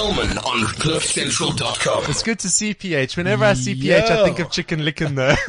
Kelman 0.00 0.38
on 0.38 0.64
CliffCentral.com. 0.80 2.04
It's 2.08 2.22
good 2.22 2.38
to 2.38 2.48
see 2.48 2.72
PH. 2.72 3.18
Whenever 3.18 3.44
I 3.44 3.52
see 3.52 3.74
PH, 3.74 4.04
I 4.04 4.24
think 4.24 4.38
of 4.38 4.50
Chicken 4.50 4.80
Licken 4.80 5.14
though. 5.14 5.34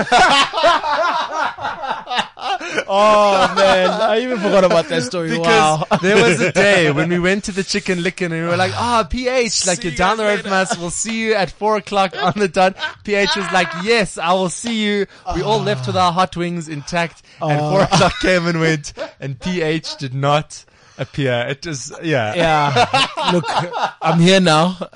Oh 2.94 3.54
man, 3.56 3.90
I 3.90 4.20
even 4.22 4.38
forgot 4.40 4.64
about 4.64 4.88
that 4.90 5.04
story. 5.04 5.30
Because 5.30 5.46
wow. 5.46 5.98
there 6.02 6.22
was 6.22 6.42
a 6.42 6.52
day 6.54 6.92
when 6.92 7.10
we 7.10 7.20
went 7.20 7.46
to 7.46 7.52
the 7.52 7.64
Chicken 7.64 8.00
Licken 8.00 8.32
and 8.34 8.44
we 8.44 8.48
were 8.50 8.58
like, 8.58 8.74
ah, 8.76 9.08
PH, 9.10 9.68
like 9.68 9.78
See 9.78 9.84
you're 9.84 9.92
you 9.92 9.98
down 9.98 10.18
the 10.18 10.24
road 10.24 10.42
from 10.42 10.52
us. 10.52 10.78
We'll 10.78 10.90
see 10.90 11.22
you 11.22 11.34
at 11.34 11.52
four 11.52 11.78
o'clock 11.78 12.16
on 12.22 12.34
the 12.36 12.48
dot. 12.48 12.76
PH 13.04 13.36
was 13.36 13.52
like, 13.54 13.68
yes, 13.84 14.18
I 14.18 14.34
will 14.34 14.50
see 14.50 14.84
you. 14.84 15.06
We 15.36 15.42
all 15.42 15.60
left 15.60 15.88
with 15.88 15.96
our 15.96 16.12
hot 16.12 16.36
wings 16.36 16.68
intact 16.68 17.24
and 17.42 17.60
four 17.60 17.82
o'clock 17.84 18.20
came 18.22 18.48
and 18.48 18.60
went 18.60 18.94
and 19.20 19.40
PH 19.40 19.98
did 19.98 20.14
not 20.14 20.66
appear. 21.02 21.46
It 21.50 21.66
was, 21.66 21.92
yeah. 22.04 22.34
Yeah. 22.36 23.32
Look, 23.34 23.46
I'm 24.02 24.20
here 24.20 24.40
now. 24.40 24.78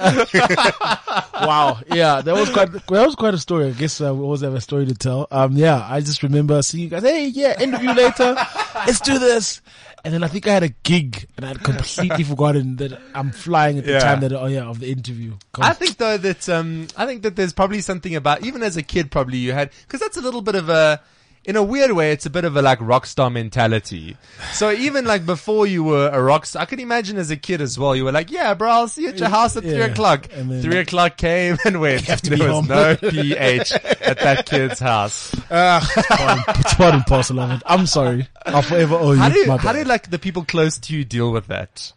wow. 1.34 1.80
Yeah, 1.94 2.22
that 2.22 2.34
was 2.34 2.50
quite 2.50 2.72
that 2.72 3.06
was 3.06 3.16
quite 3.16 3.34
a 3.34 3.38
story. 3.38 3.68
I 3.68 3.72
guess 3.72 4.00
uh, 4.02 4.14
we 4.14 4.22
always 4.22 4.42
have 4.42 4.54
a 4.54 4.62
story 4.62 4.86
to 4.86 4.94
tell. 4.96 5.28
Um, 5.32 5.54
yeah, 5.54 5.86
I 5.90 6.02
just 6.02 6.24
remember 6.24 6.62
seeing 6.62 6.86
you 6.86 6.90
guys. 6.90 7.04
Hey, 7.04 7.28
yeah, 7.28 7.60
interview 7.62 7.92
later. 7.94 8.36
Let's 8.76 9.00
do 9.02 9.20
this. 9.20 9.62
And 10.04 10.14
then 10.14 10.24
I 10.24 10.28
think 10.28 10.48
I 10.48 10.54
had 10.54 10.62
a 10.62 10.70
gig, 10.70 11.28
and 11.36 11.44
I 11.46 11.48
had 11.50 11.64
completely 11.64 12.24
forgotten 12.32 12.76
that 12.76 13.00
I'm 13.16 13.32
flying 13.32 13.80
at 13.80 13.86
the 13.86 13.94
Yeah. 13.94 14.00
time 14.00 14.20
that 14.22 14.34
oh 14.34 14.46
yeah 14.46 14.66
of 14.66 14.80
the 14.80 14.92
interview. 14.92 15.34
I 15.60 15.74
think 15.74 15.98
though 15.98 16.18
that 16.18 16.48
um 16.50 16.88
I 16.96 17.08
think 17.08 17.24
that 17.24 17.36
there's 17.36 17.54
probably 17.54 17.82
something 17.82 18.16
about 18.16 18.44
even 18.46 18.62
as 18.62 18.78
a 18.78 18.84
kid 18.84 19.10
probably 19.10 19.40
you 19.40 19.52
had 19.54 19.72
because 19.88 20.00
that's 20.02 20.18
a 20.18 20.22
little 20.22 20.42
bit 20.44 20.54
of 20.56 20.70
a 20.70 21.02
in 21.46 21.56
a 21.56 21.64
weird 21.64 21.92
way 21.92 22.12
it's 22.12 22.26
a 22.26 22.30
bit 22.30 22.46
of 22.46 22.56
a 22.56 22.62
like 22.62 22.80
rock 22.82 23.06
star 23.06 23.30
mentality. 23.30 24.18
So 24.54 24.72
even 24.72 25.06
like 25.06 25.26
before 25.26 25.68
you 25.68 25.84
were 25.84 26.10
a 26.10 26.22
rock 26.22 26.46
star, 26.46 26.64
I 26.64 26.66
can 26.66 26.80
imagine 26.80 27.18
as 27.18 27.32
a 27.32 27.38
kid 27.38 27.62
as 27.62 27.78
well. 27.78 27.96
You 27.96 28.06
were 28.06 28.12
like, 28.12 28.32
yeah, 28.32 28.54
bro, 28.54 28.70
I'll 28.70 28.88
see 28.88 29.04
you 29.04 29.10
at 29.10 29.20
your 29.20 29.30
house 29.30 29.56
at 29.56 29.64
three 29.64 29.82
o'clock. 29.82 30.28
And 30.34 30.52
then- 30.52 30.62
three 30.62 30.78
o'clock 30.78 31.18
came 31.18 31.58
and 31.66 31.80
went. 31.80 32.06
there 32.06 32.38
was 32.38 32.48
home. 32.48 32.68
no 32.68 32.96
ph 32.96 33.72
at 33.72 34.20
that 34.20 34.46
kid's 34.46 34.80
house. 34.80 35.34
it's 35.34 36.74
part 36.74 36.94
and 36.94 37.06
parcel 37.06 37.40
of 37.40 37.52
it. 37.52 37.64
I'm 37.66 37.86
sorry. 37.86 38.28
I'll 38.46 38.62
forever 38.62 38.96
owe 38.96 39.14
you. 39.14 39.20
How 39.20 39.30
do 39.30 39.46
my 39.46 39.58
how 39.58 39.74
do 39.74 39.84
like 39.84 40.10
the 40.10 40.20
people 40.20 40.46
close 40.46 40.78
to 40.78 40.96
you 40.96 41.04
deal 41.04 41.32
with 41.32 41.48
that? 41.48 41.94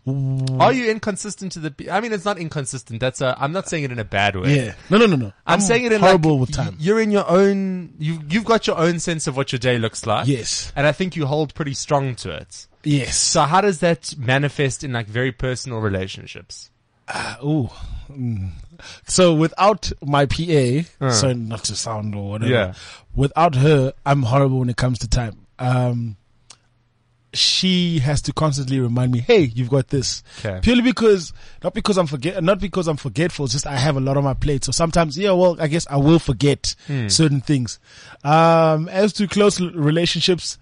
Are 0.58 0.72
you 0.72 0.90
inconsistent 0.90 1.52
to 1.52 1.60
the? 1.60 1.90
I 1.90 2.00
mean, 2.00 2.12
it's 2.12 2.24
not 2.24 2.38
inconsistent. 2.38 3.00
That's 3.00 3.20
a. 3.20 3.36
I'm 3.38 3.52
not 3.52 3.68
saying 3.68 3.84
it 3.84 3.92
in 3.92 3.98
a 3.98 4.04
bad 4.04 4.36
way. 4.36 4.56
yeah. 4.56 4.74
No, 4.90 4.98
no, 4.98 5.06
no, 5.06 5.16
no. 5.16 5.32
I'm, 5.46 5.60
saying 5.60 5.84
it 5.84 5.92
in 5.92 6.00
horrible 6.00 6.32
like, 6.38 6.48
with 6.48 6.52
time. 6.52 6.76
You're 6.78 7.00
in 7.00 7.10
your 7.10 7.28
own. 7.28 7.94
You 7.98 8.20
you've 8.28 8.44
got 8.44 8.66
your 8.66 8.78
own 8.78 8.98
sense 8.98 9.26
of 9.26 9.36
what 9.38 9.52
your 9.52 9.58
day 9.58 9.78
looks 9.78 10.04
like. 10.04 10.26
Yes. 10.26 10.70
and 10.76 10.86
I 10.86 10.92
think 10.92 11.16
you 11.16 11.24
hold 11.24 11.54
pretty 11.54 11.72
strong 11.72 12.14
to 12.16 12.30
it. 12.32 12.66
Yes. 12.84 13.16
So 13.16 13.42
how 13.42 13.62
does 13.62 13.80
that 13.80 14.14
manifest 14.18 14.84
in 14.84 14.92
like 14.92 15.06
very 15.06 15.32
personal 15.32 15.78
relationships? 15.78 16.70
Ooh. 17.42 17.70
Mm. 18.10 18.50
So 19.06 19.34
without 19.34 19.90
my 20.04 20.26
PA, 20.26 20.82
so 21.10 21.32
not 21.32 21.64
to 21.64 21.76
sound 21.76 22.14
or 22.14 22.30
whatever. 22.30 22.52
Yeah. 22.52 22.74
Without 23.14 23.54
her, 23.54 23.94
I'm 24.04 24.22
horrible 24.24 24.58
when 24.58 24.68
it 24.68 24.76
comes 24.76 24.98
to 24.98 25.08
time. 25.08 25.46
Um, 25.58 26.17
she 27.34 27.98
has 27.98 28.22
to 28.22 28.32
constantly 28.32 28.80
remind 28.80 29.12
me, 29.12 29.18
"Hey, 29.20 29.40
you've 29.42 29.68
got 29.70 29.88
this." 29.88 30.22
Okay. 30.38 30.60
Purely 30.62 30.82
because, 30.82 31.32
not 31.62 31.74
because 31.74 31.98
I'm 31.98 32.06
forget, 32.06 32.42
not 32.42 32.58
because 32.58 32.88
I'm 32.88 32.96
forgetful. 32.96 33.44
It's 33.44 33.52
just 33.54 33.66
I 33.66 33.76
have 33.76 33.96
a 33.96 34.00
lot 34.00 34.16
on 34.16 34.24
my 34.24 34.34
plate. 34.34 34.64
So 34.64 34.72
sometimes, 34.72 35.18
yeah, 35.18 35.32
well, 35.32 35.56
I 35.60 35.66
guess 35.68 35.86
I 35.90 35.96
will 35.96 36.18
forget 36.18 36.74
Hmm. 36.86 37.08
certain 37.08 37.40
things. 37.40 37.78
Um, 38.24 38.88
as 38.88 39.12
to 39.14 39.26
close 39.28 39.60
relationships, 39.60 40.58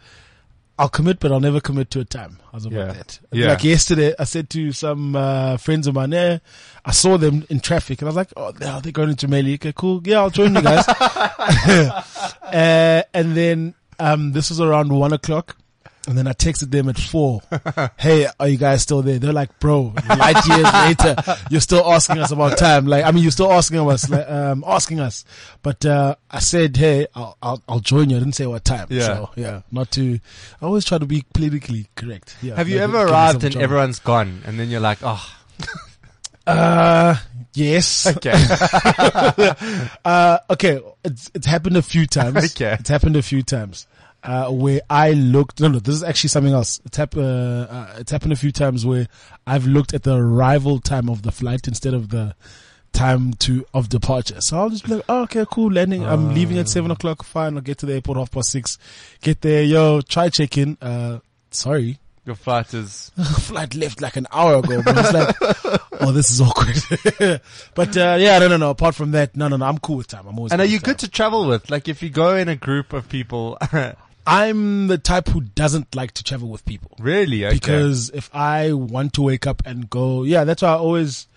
I'll 0.79 0.89
commit, 0.91 1.21
but 1.21 1.33
I'll 1.33 1.41
never 1.41 1.61
commit 1.61 1.91
to 1.93 2.01
a 2.01 2.05
time. 2.05 2.39
How's 2.53 2.67
about 2.67 2.89
Yeah. 2.89 2.93
that? 2.93 3.21
Yeah. 3.33 3.49
Like 3.49 3.65
yesterday, 3.65 4.15
I 4.19 4.25
said 4.25 4.51
to 4.51 4.73
some 4.73 5.17
uh, 5.17 5.57
friends 5.57 5.87
of 5.87 5.95
mine, 5.95 6.13
eh, 6.13 6.39
I 6.85 6.91
saw 6.91 7.17
them 7.17 7.47
in 7.49 7.61
traffic, 7.61 8.03
and 8.03 8.09
I 8.09 8.11
was 8.11 8.17
like, 8.17 8.33
"Oh, 8.37 8.53
they're, 8.53 8.81
they're 8.81 8.93
going 8.93 9.11
into 9.11 9.27
Meli. 9.29 9.55
Okay, 9.55 9.73
cool. 9.75 10.03
Yeah, 10.05 10.19
I'll 10.19 10.31
join 10.31 10.55
you 10.55 10.61
guys." 10.63 10.85
uh, 12.43 13.03
and 13.15 13.37
then 13.37 13.75
um, 13.99 14.33
this 14.33 14.51
was 14.51 14.61
around 14.61 14.91
one 14.93 15.13
o'clock. 15.13 15.57
And 16.07 16.17
then 16.17 16.27
I 16.29 16.33
texted 16.33 16.71
them 16.71 16.89
at 16.89 16.99
four. 16.99 17.41
hey, 17.99 18.27
are 18.39 18.49
you 18.49 18.57
guys 18.57 18.83
still 18.83 19.03
there? 19.03 19.19
They're 19.19 19.33
like, 19.33 19.59
bro, 19.59 19.93
light 20.09 20.47
years 20.47 20.73
later, 20.73 21.17
you're 21.51 21.61
still 21.61 21.85
asking 21.85 22.19
us 22.19 22.31
about 22.31 22.59
time. 22.59 22.87
Like, 22.87 23.05
I 23.05 23.11
mean, 23.11 23.23
you're 23.23 23.33
still 23.33 23.53
asking 23.53 23.81
us, 23.89 24.09
like, 24.09 24.29
um, 24.29 24.63
asking 24.67 25.01
us. 25.01 25.25
But, 25.63 25.85
uh, 25.85 26.15
I 26.31 26.39
said, 26.39 26.77
hey, 26.77 27.09
I'll, 27.15 27.37
I'll, 27.43 27.63
I'll 27.69 27.81
join 27.81 28.11
you. 28.11 28.17
I 28.17 28.21
didn't 28.21 28.37
say 28.37 28.47
what 28.47 28.65
time. 28.65 28.87
Yeah. 28.91 29.07
So, 29.07 29.31
yeah, 29.37 29.63
not 29.73 29.91
to, 29.93 30.21
I 30.63 30.65
always 30.67 30.85
try 30.85 30.99
to 30.99 31.07
be 31.07 31.25
politically 31.35 31.89
correct. 31.97 32.37
Yeah. 32.41 32.55
Have 32.55 32.69
you 32.69 32.79
ever 32.79 32.99
arrived 32.99 33.43
and 33.43 33.53
trouble. 33.53 33.65
everyone's 33.65 33.99
gone, 33.99 34.43
and 34.45 34.61
then 34.61 34.69
you're 34.71 34.81
like, 34.81 34.99
oh, 35.03 35.25
Uh, 36.47 37.17
yes. 37.55 38.07
okay, 38.07 38.33
Uh, 40.05 40.39
okay. 40.51 40.81
It's, 41.03 41.31
it's 41.35 41.47
happened 41.47 41.77
a 41.77 41.83
few 41.83 42.07
times. 42.07 42.53
Okay. 42.55 42.77
It's 42.79 42.89
happened 42.89 43.17
a 43.17 43.23
few 43.23 43.43
times. 43.43 43.89
Uh, 44.27 44.51
where 44.51 44.81
I 44.91 45.13
looked, 45.13 45.61
no, 45.61 45.69
no, 45.69 45.79
this 45.79 45.95
is 45.95 46.03
actually 46.03 46.31
something 46.31 46.53
else. 46.53 46.81
It's, 46.85 46.97
hap- 46.97 47.17
uh, 47.17 47.21
uh, 47.21 47.95
it's 47.99 48.11
happened 48.11 48.33
a 48.33 48.37
few 48.37 48.51
times 48.51 48.85
where 48.85 49.07
I've 49.47 49.67
looked 49.67 49.95
at 49.95 50.03
the 50.03 50.17
arrival 50.17 50.81
time 50.81 51.09
of 51.09 51.23
the 51.23 51.31
flight 51.31 51.69
instead 51.69 51.95
of 51.95 52.09
the 52.09 52.35
time 52.93 53.35
to, 53.35 53.65
of 53.75 53.89
departure. 53.89 54.41
So 54.41 54.59
I'll 54.59 54.71
just 54.71 54.85
be 54.85 54.95
like, 54.95 55.05
oh, 55.09 55.23
okay, 55.23 55.45
cool, 55.51 55.71
landing. 55.71 56.05
I'm 56.05 56.35
leaving 56.35 56.59
at 56.59 56.69
seven 56.69 56.91
o'clock. 56.91 57.23
Fine. 57.23 57.55
I'll 57.55 57.61
get 57.61 57.79
to 57.79 57.87
the 57.87 57.95
airport 57.95 58.19
half 58.19 58.31
past 58.31 58.51
six. 58.51 58.79
Get 59.21 59.43
there. 59.43 59.63
Yo, 59.63 60.01
try 60.01 60.29
check 60.29 60.57
in. 60.59 60.77
Uh, 60.81 61.21
sorry. 61.51 61.99
your 62.25 62.35
flight 62.37 62.73
is. 62.75 63.13
flight 63.41 63.75
left 63.75 64.01
like 64.01 64.17
an 64.17 64.27
hour 64.33 64.57
ago, 64.57 64.83
but 64.83 64.97
it's 64.99 65.13
like, 65.13 65.81
oh, 66.01 66.13
this 66.13 66.31
is 66.31 66.41
awkward. 66.41 67.41
but, 67.75 67.97
uh, 67.97 68.17
yeah, 68.19 68.39
no, 68.39 68.49
no, 68.49 68.57
no. 68.57 68.71
Apart 68.71 68.95
from 68.95 69.13
that, 69.13 69.37
no, 69.37 69.49
no, 69.49 69.57
no. 69.57 69.67
I'm 69.67 69.79
cool 69.79 69.99
with 69.99 70.09
time. 70.09 70.27
I'm 70.27 70.39
always 70.39 70.53
And 70.53 70.61
are 70.61 70.65
you 70.65 70.79
with 70.79 70.85
good 70.85 70.99
to 71.01 71.09
travel 71.09 71.47
with? 71.47 71.71
Like, 71.71 71.89
if 71.89 72.03
you 72.03 72.11
go 72.11 72.35
in 72.35 72.49
a 72.49 72.57
group 72.57 72.93
of 72.93 73.09
people, 73.09 73.59
I'm 74.27 74.89
the 74.89 74.99
type 74.99 75.29
who 75.29 75.41
doesn't 75.41 75.95
like 75.95 76.13
to 76.13 76.25
travel 76.25 76.49
with 76.49 76.65
people. 76.65 76.93
really? 76.99 77.45
Okay. 77.47 77.55
Because 77.55 78.11
if 78.11 78.29
I 78.35 78.73
want 78.73 79.13
to 79.15 79.23
wake 79.23 79.47
up 79.47 79.63
and 79.67 79.89
go, 79.89 80.25
yeah, 80.25 80.45
that's 80.45 80.63
why 80.63 80.71
I 80.71 80.77
always, 80.77 81.29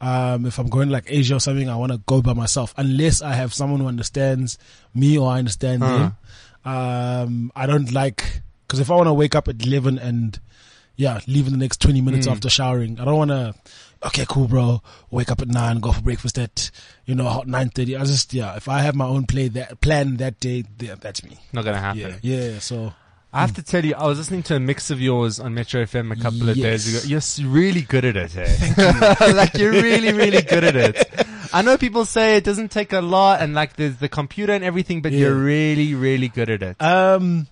um, 0.00 0.44
if 0.46 0.58
I'm 0.58 0.68
going 0.68 0.90
like 0.90 1.04
Asia 1.08 1.36
or 1.36 1.40
something, 1.40 1.68
I 1.68 1.76
want 1.76 1.92
to 1.92 1.98
go 2.06 2.20
by 2.20 2.34
myself 2.34 2.74
unless 2.76 3.22
I 3.22 3.32
have 3.32 3.54
someone 3.54 3.80
who 3.80 3.86
understands 3.86 4.58
me 4.94 5.16
or 5.16 5.30
I 5.30 5.38
understand 5.38 5.82
them. 5.82 6.16
Um, 6.64 7.52
I 7.56 7.66
don't 7.66 7.92
like, 7.92 8.42
cause 8.68 8.80
if 8.80 8.90
I 8.90 8.94
want 8.96 9.06
to 9.08 9.14
wake 9.14 9.34
up 9.34 9.48
at 9.48 9.64
11 9.64 9.98
and 9.98 10.38
yeah, 10.96 11.20
leave 11.26 11.46
in 11.46 11.52
the 11.52 11.58
next 11.58 11.80
20 11.80 12.00
minutes 12.00 12.26
after 12.32 12.48
showering, 12.48 13.00
I 13.00 13.04
don't 13.04 13.16
want 13.16 13.30
to, 13.30 13.54
okay, 14.06 14.26
cool, 14.28 14.48
bro. 14.48 14.82
Wake 15.10 15.30
up 15.30 15.40
at 15.40 15.48
nine, 15.48 15.80
go 15.80 15.92
for 15.92 16.02
breakfast 16.02 16.38
at, 16.38 16.70
you 17.06 17.14
know, 17.14 17.42
nine 17.46 17.70
thirty. 17.70 17.96
I 17.96 18.04
just, 18.04 18.32
yeah, 18.34 18.56
if 18.56 18.68
I 18.68 18.80
have 18.80 18.94
my 18.94 19.06
own 19.06 19.26
play 19.26 19.48
that 19.48 19.80
plan 19.80 20.16
that 20.18 20.40
day, 20.40 20.64
yeah, 20.80 20.94
that's 21.00 21.24
me. 21.24 21.38
not 21.52 21.64
gonna 21.64 21.80
happen. 21.80 22.18
Yeah. 22.22 22.40
Yeah. 22.50 22.58
So 22.58 22.92
I 23.34 23.40
have 23.40 23.54
to 23.54 23.64
tell 23.64 23.84
you, 23.84 23.96
I 23.96 24.06
was 24.06 24.16
listening 24.16 24.44
to 24.44 24.54
a 24.54 24.60
mix 24.60 24.92
of 24.92 25.00
yours 25.00 25.40
on 25.40 25.54
Metro 25.54 25.82
FM 25.82 26.12
a 26.12 26.22
couple 26.22 26.48
of 26.48 26.56
days 26.56 26.88
ago. 26.88 27.04
You're 27.04 27.50
really 27.50 27.80
good 27.80 28.04
at 28.04 28.16
it, 28.16 28.36
eh? 28.36 29.14
like 29.34 29.54
you're 29.54 29.72
really, 29.72 30.12
really 30.12 30.40
good 30.40 30.62
at 30.62 30.76
it. 30.76 31.26
I 31.52 31.62
know 31.62 31.76
people 31.76 32.04
say 32.04 32.36
it 32.36 32.44
doesn't 32.44 32.70
take 32.70 32.92
a 32.92 33.00
lot 33.00 33.40
and 33.40 33.52
like 33.52 33.74
there's 33.74 33.96
the 33.96 34.08
computer 34.08 34.52
and 34.52 34.62
everything, 34.62 35.02
but 35.02 35.10
you're 35.10 35.34
really, 35.34 35.96
really 35.96 36.28
good 36.28 36.48
at 36.48 36.62
it. 36.62 36.80
Um, 36.80 37.48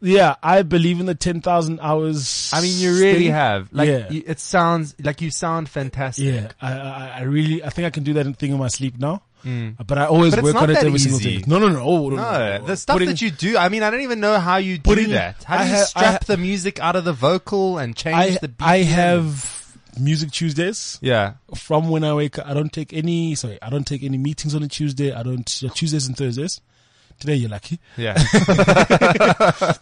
yeah, 0.00 0.36
I 0.42 0.62
believe 0.62 1.00
in 1.00 1.06
the 1.06 1.14
10,000 1.14 1.80
hours. 1.80 2.50
I 2.54 2.60
mean, 2.60 2.78
you 2.78 2.92
really 2.98 3.24
thing. 3.24 3.32
have. 3.32 3.68
Like, 3.72 3.88
Yeah. 3.88 4.10
you, 4.10 4.22
it 4.26 4.40
sounds 4.40 4.94
like 5.02 5.20
you 5.20 5.30
sound 5.30 5.68
fantastic. 5.68 6.24
Yeah, 6.24 6.48
I, 6.60 6.72
I, 6.72 7.08
I 7.18 7.22
really, 7.22 7.62
I 7.64 7.70
think 7.70 7.86
I 7.86 7.90
can 7.90 8.04
do 8.04 8.12
that 8.14 8.36
thing 8.36 8.52
in 8.52 8.58
my 8.58 8.68
sleep 8.68 8.98
now. 8.98 9.22
But 9.44 9.96
I 9.98 10.04
always 10.06 10.34
Mm. 10.34 10.36
But 10.36 10.44
work 10.44 10.54
on 10.56 10.70
it 10.70 10.76
every 10.76 10.98
single 10.98 11.20
day. 11.20 11.42
No, 11.46 11.58
no, 11.58 11.68
no. 11.68 11.80
Oh, 11.80 12.10
no, 12.10 12.16
No, 12.16 12.58
no. 12.58 12.66
the 12.66 12.76
stuff 12.76 12.94
Putting- 12.96 13.08
that 13.08 13.22
you 13.22 13.30
do, 13.30 13.56
I 13.56 13.70
mean, 13.70 13.82
I 13.82 13.90
don't 13.90 14.02
even 14.02 14.20
know 14.20 14.38
how 14.38 14.56
you 14.58 14.76
do 14.76 14.82
Putting- 14.82 15.10
that. 15.10 15.42
How 15.44 15.62
do 15.62 15.70
you 15.70 15.76
ha- 15.76 15.84
strap 15.84 16.12
ha- 16.12 16.18
the 16.26 16.36
music 16.36 16.80
out 16.80 16.96
of 16.96 17.04
the 17.04 17.12
vocal 17.14 17.78
and 17.78 17.96
change 17.96 18.16
I, 18.16 18.30
the 18.42 18.48
beat? 18.48 18.64
I 18.64 18.78
have 18.82 19.78
music 19.98 20.32
Tuesdays. 20.32 20.98
Yeah. 21.00 21.34
From 21.56 21.88
when 21.88 22.04
I 22.04 22.12
wake 22.14 22.38
up, 22.38 22.46
I 22.46 22.52
don't 22.52 22.72
take 22.72 22.92
any, 22.92 23.34
sorry, 23.36 23.58
I 23.62 23.70
don't 23.70 23.86
take 23.86 24.02
any 24.02 24.18
meetings 24.18 24.54
on 24.54 24.62
a 24.62 24.68
Tuesday. 24.68 25.12
I 25.12 25.22
don't, 25.22 25.62
uh, 25.64 25.68
Tuesdays 25.74 26.06
and 26.08 26.16
Thursdays. 26.16 26.60
Today 27.18 27.34
you're 27.34 27.50
lucky. 27.50 27.80
Yeah. 27.96 28.14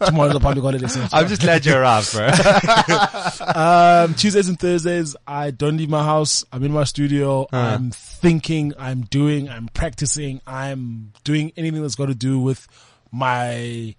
Tomorrow's 0.05 0.35
a 0.35 0.39
public 0.39 0.63
holiday. 0.63 0.87
So 0.87 1.05
I'm 1.13 1.27
just 1.27 1.41
glad 1.41 1.65
you 1.65 1.75
arrived, 1.75 2.11
bro. 2.13 2.27
um, 3.55 4.13
Tuesdays 4.15 4.47
and 4.49 4.59
Thursdays, 4.59 5.15
I 5.27 5.51
don't 5.51 5.77
leave 5.77 5.89
my 5.89 6.03
house. 6.03 6.43
I'm 6.51 6.63
in 6.63 6.71
my 6.71 6.83
studio. 6.83 7.47
I'm 7.51 7.91
thinking, 7.91 8.73
I'm 8.79 9.01
doing, 9.01 9.49
I'm 9.49 9.67
practicing, 9.67 10.41
I'm 10.47 11.13
doing 11.23 11.51
anything 11.57 11.81
that's 11.83 11.95
got 11.95 12.07
to 12.07 12.15
do 12.15 12.39
with 12.39 12.67
my, 13.11 13.93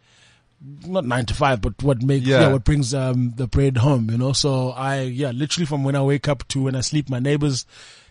not 0.86 1.04
nine 1.04 1.26
to 1.26 1.34
five, 1.34 1.60
but 1.60 1.80
what 1.82 2.02
makes, 2.02 2.26
Yeah. 2.26 2.40
yeah, 2.40 2.52
what 2.52 2.64
brings, 2.64 2.92
um, 2.92 3.34
the 3.36 3.46
bread 3.46 3.76
home, 3.76 4.10
you 4.10 4.18
know? 4.18 4.32
So 4.32 4.70
I, 4.70 5.02
yeah, 5.02 5.30
literally 5.30 5.66
from 5.66 5.84
when 5.84 5.94
I 5.94 6.02
wake 6.02 6.26
up 6.28 6.46
to 6.48 6.62
when 6.64 6.74
I 6.74 6.80
sleep, 6.80 7.08
my 7.08 7.20
neighbors 7.20 7.66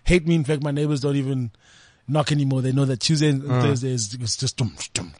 hate 0.05 0.25
me. 0.25 0.35
In 0.35 0.45
fact, 0.45 0.63
my 0.63 0.71
neighbors 0.71 1.01
don't 1.01 1.17
even 1.17 1.51
knock 2.07 2.31
anymore. 2.31 2.61
They 2.61 2.71
know 2.71 2.85
that 2.85 2.99
Tuesday 2.99 3.29
and 3.29 3.41
mm. 3.41 3.61
Thursday 3.61 3.91
is 3.91 4.09
just 4.09 4.57
dum, 4.57 4.75
dum, 4.93 5.13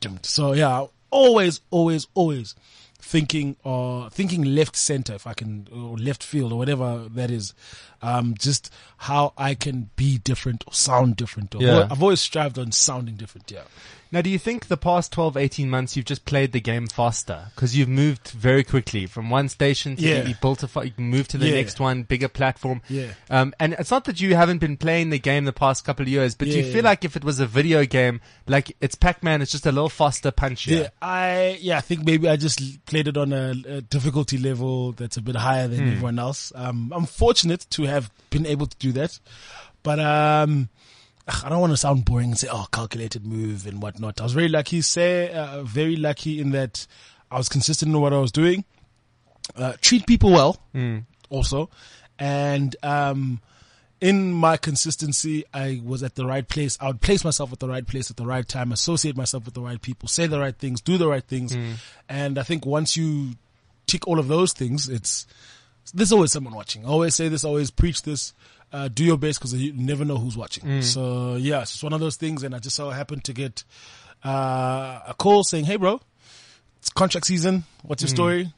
dum. 0.00 0.18
So 0.22 0.52
yeah, 0.52 0.86
always, 1.10 1.60
always, 1.70 2.06
always 2.14 2.54
thinking 3.00 3.56
or 3.64 4.10
thinking 4.10 4.42
left 4.44 4.76
center, 4.76 5.14
if 5.14 5.26
I 5.26 5.32
can, 5.34 5.68
or 5.72 5.96
left 5.96 6.22
field 6.22 6.52
or 6.52 6.58
whatever 6.58 7.06
that 7.10 7.30
is. 7.30 7.54
Um, 8.00 8.34
just 8.38 8.72
how 8.98 9.32
I 9.36 9.54
can 9.54 9.90
be 9.96 10.18
different 10.18 10.62
or 10.66 10.72
sound 10.72 11.16
different. 11.16 11.54
Or 11.54 11.62
Yeah. 11.62 11.88
I've 11.90 12.02
always 12.02 12.20
strived 12.20 12.58
on 12.58 12.70
sounding 12.70 13.16
different. 13.16 13.50
Yeah. 13.50 13.62
Now, 14.10 14.22
do 14.22 14.30
you 14.30 14.38
think 14.38 14.68
the 14.68 14.76
past 14.78 15.12
12, 15.12 15.36
18 15.36 15.68
months 15.68 15.94
you've 15.96 16.06
just 16.06 16.24
played 16.24 16.52
the 16.52 16.60
game 16.60 16.86
faster? 16.86 17.50
Because 17.54 17.76
you've 17.76 17.88
moved 17.90 18.28
very 18.30 18.64
quickly 18.64 19.04
from 19.06 19.28
one 19.28 19.48
station 19.50 19.96
to 19.96 20.02
Yeah. 20.02 20.26
you 20.26 20.34
built 20.40 20.62
a, 20.62 20.68
you 20.86 20.92
moved 20.96 21.30
to 21.32 21.38
the 21.38 21.48
Yeah. 21.48 21.56
next 21.56 21.78
one, 21.80 22.04
bigger 22.04 22.28
platform. 22.28 22.80
Yeah. 22.88 23.08
Um, 23.28 23.52
and 23.60 23.74
it's 23.74 23.90
not 23.90 24.04
that 24.04 24.20
you 24.20 24.34
haven't 24.36 24.58
been 24.58 24.76
playing 24.78 25.10
the 25.10 25.18
game 25.18 25.44
the 25.44 25.52
past 25.52 25.84
couple 25.84 26.04
of 26.04 26.08
years, 26.08 26.34
but 26.36 26.46
do 26.48 26.56
you 26.56 26.64
Yeah. 26.64 26.72
feel 26.72 26.84
like 26.84 27.04
if 27.04 27.16
it 27.16 27.24
was 27.24 27.38
a 27.40 27.46
video 27.46 27.84
game, 27.84 28.20
like 28.46 28.74
it's 28.80 28.94
Pac-Man, 28.94 29.42
it's 29.42 29.50
just 29.52 29.66
a 29.66 29.72
little 29.72 29.90
faster, 29.90 30.30
punchier. 30.30 30.82
Yeah, 30.82 30.88
I 31.02 31.58
yeah, 31.60 31.78
I 31.78 31.80
think 31.82 32.04
maybe 32.06 32.28
I 32.30 32.36
just 32.36 32.60
played 32.88 33.06
it 33.06 33.16
on 33.16 33.32
a, 33.32 33.50
a 33.68 33.80
difficulty 33.82 34.38
level 34.38 34.92
that's 34.92 35.16
a 35.18 35.22
bit 35.22 35.36
higher 35.36 35.68
than 35.68 35.80
everyone 35.92 36.18
else. 36.18 36.52
Um, 36.54 36.90
I'm 36.94 37.04
fortunate 37.06 37.66
to 37.70 37.82
have 37.84 38.10
been 38.30 38.46
able 38.46 38.66
to 38.66 38.76
do 38.78 38.92
that, 38.92 39.18
but 39.82 40.00
um, 40.00 40.68
I 41.28 41.48
don't 41.50 41.60
want 41.60 41.72
to 41.72 41.76
sound 41.76 42.04
boring 42.06 42.30
and 42.30 42.38
say 42.38 42.48
oh 42.50 42.66
calculated 42.72 43.26
move 43.26 43.66
and 43.66 43.82
whatnot. 43.82 44.20
I 44.20 44.24
was 44.24 44.32
very 44.32 44.48
lucky, 44.48 44.80
say 44.80 45.30
uh, 45.32 45.62
very 45.62 45.96
lucky 45.96 46.40
in 46.40 46.50
that 46.52 46.86
I 47.30 47.36
was 47.36 47.48
consistent 47.50 47.94
in 47.94 48.00
what 48.00 48.14
I 48.14 48.18
was 48.18 48.32
doing, 48.32 48.64
uh, 49.54 49.74
treat 49.82 50.06
people 50.06 50.30
well, 50.30 50.58
also, 51.28 51.68
and 52.18 52.74
um, 52.82 53.40
in 54.00 54.32
my 54.32 54.56
consistency, 54.56 55.44
I 55.52 55.80
was 55.84 56.02
at 56.02 56.14
the 56.14 56.24
right 56.26 56.46
place. 56.48 56.78
I 56.80 56.86
would 56.86 57.00
place 57.00 57.24
myself 57.24 57.52
at 57.52 57.58
the 57.58 57.68
right 57.68 57.86
place 57.86 58.10
at 58.10 58.16
the 58.16 58.26
right 58.26 58.46
time, 58.46 58.70
associate 58.72 59.16
myself 59.16 59.44
with 59.44 59.54
the 59.54 59.60
right 59.60 59.80
people, 59.80 60.08
say 60.08 60.26
the 60.26 60.38
right 60.38 60.56
things, 60.56 60.80
do 60.80 60.96
the 60.98 61.08
right 61.08 61.24
things. 61.24 61.56
And 62.08 62.38
I 62.38 62.42
think 62.42 62.64
once 62.64 62.96
you 62.96 63.32
tick 63.86 64.06
all 64.06 64.18
of 64.18 64.28
those 64.28 64.52
things, 64.52 64.88
it's, 64.88 65.26
there's 65.92 66.12
always 66.12 66.30
someone 66.32 66.54
watching. 66.54 66.84
I 66.84 66.88
always 66.88 67.14
say 67.14 67.28
this, 67.28 67.44
I 67.44 67.48
always 67.48 67.70
preach 67.70 68.02
this. 68.02 68.32
Uh, 68.70 68.86
do 68.86 69.02
your 69.02 69.16
best 69.16 69.38
because 69.40 69.54
you 69.54 69.72
never 69.72 70.04
know 70.04 70.18
who's 70.18 70.36
watching. 70.36 70.82
So 70.82 71.36
yeah, 71.36 71.62
it's 71.62 71.72
just 71.72 71.82
one 71.82 71.94
of 71.94 72.00
those 72.00 72.16
things. 72.16 72.42
And 72.42 72.54
I 72.54 72.58
just 72.58 72.76
so 72.76 72.90
happened 72.90 73.24
to 73.24 73.32
get, 73.32 73.64
uh, 74.24 75.00
a 75.08 75.14
call 75.18 75.42
saying, 75.42 75.64
Hey 75.64 75.76
bro, 75.76 76.00
it's 76.78 76.90
contract 76.90 77.26
season. 77.26 77.64
What's 77.82 78.02
your 78.02 78.08
story? 78.10 78.52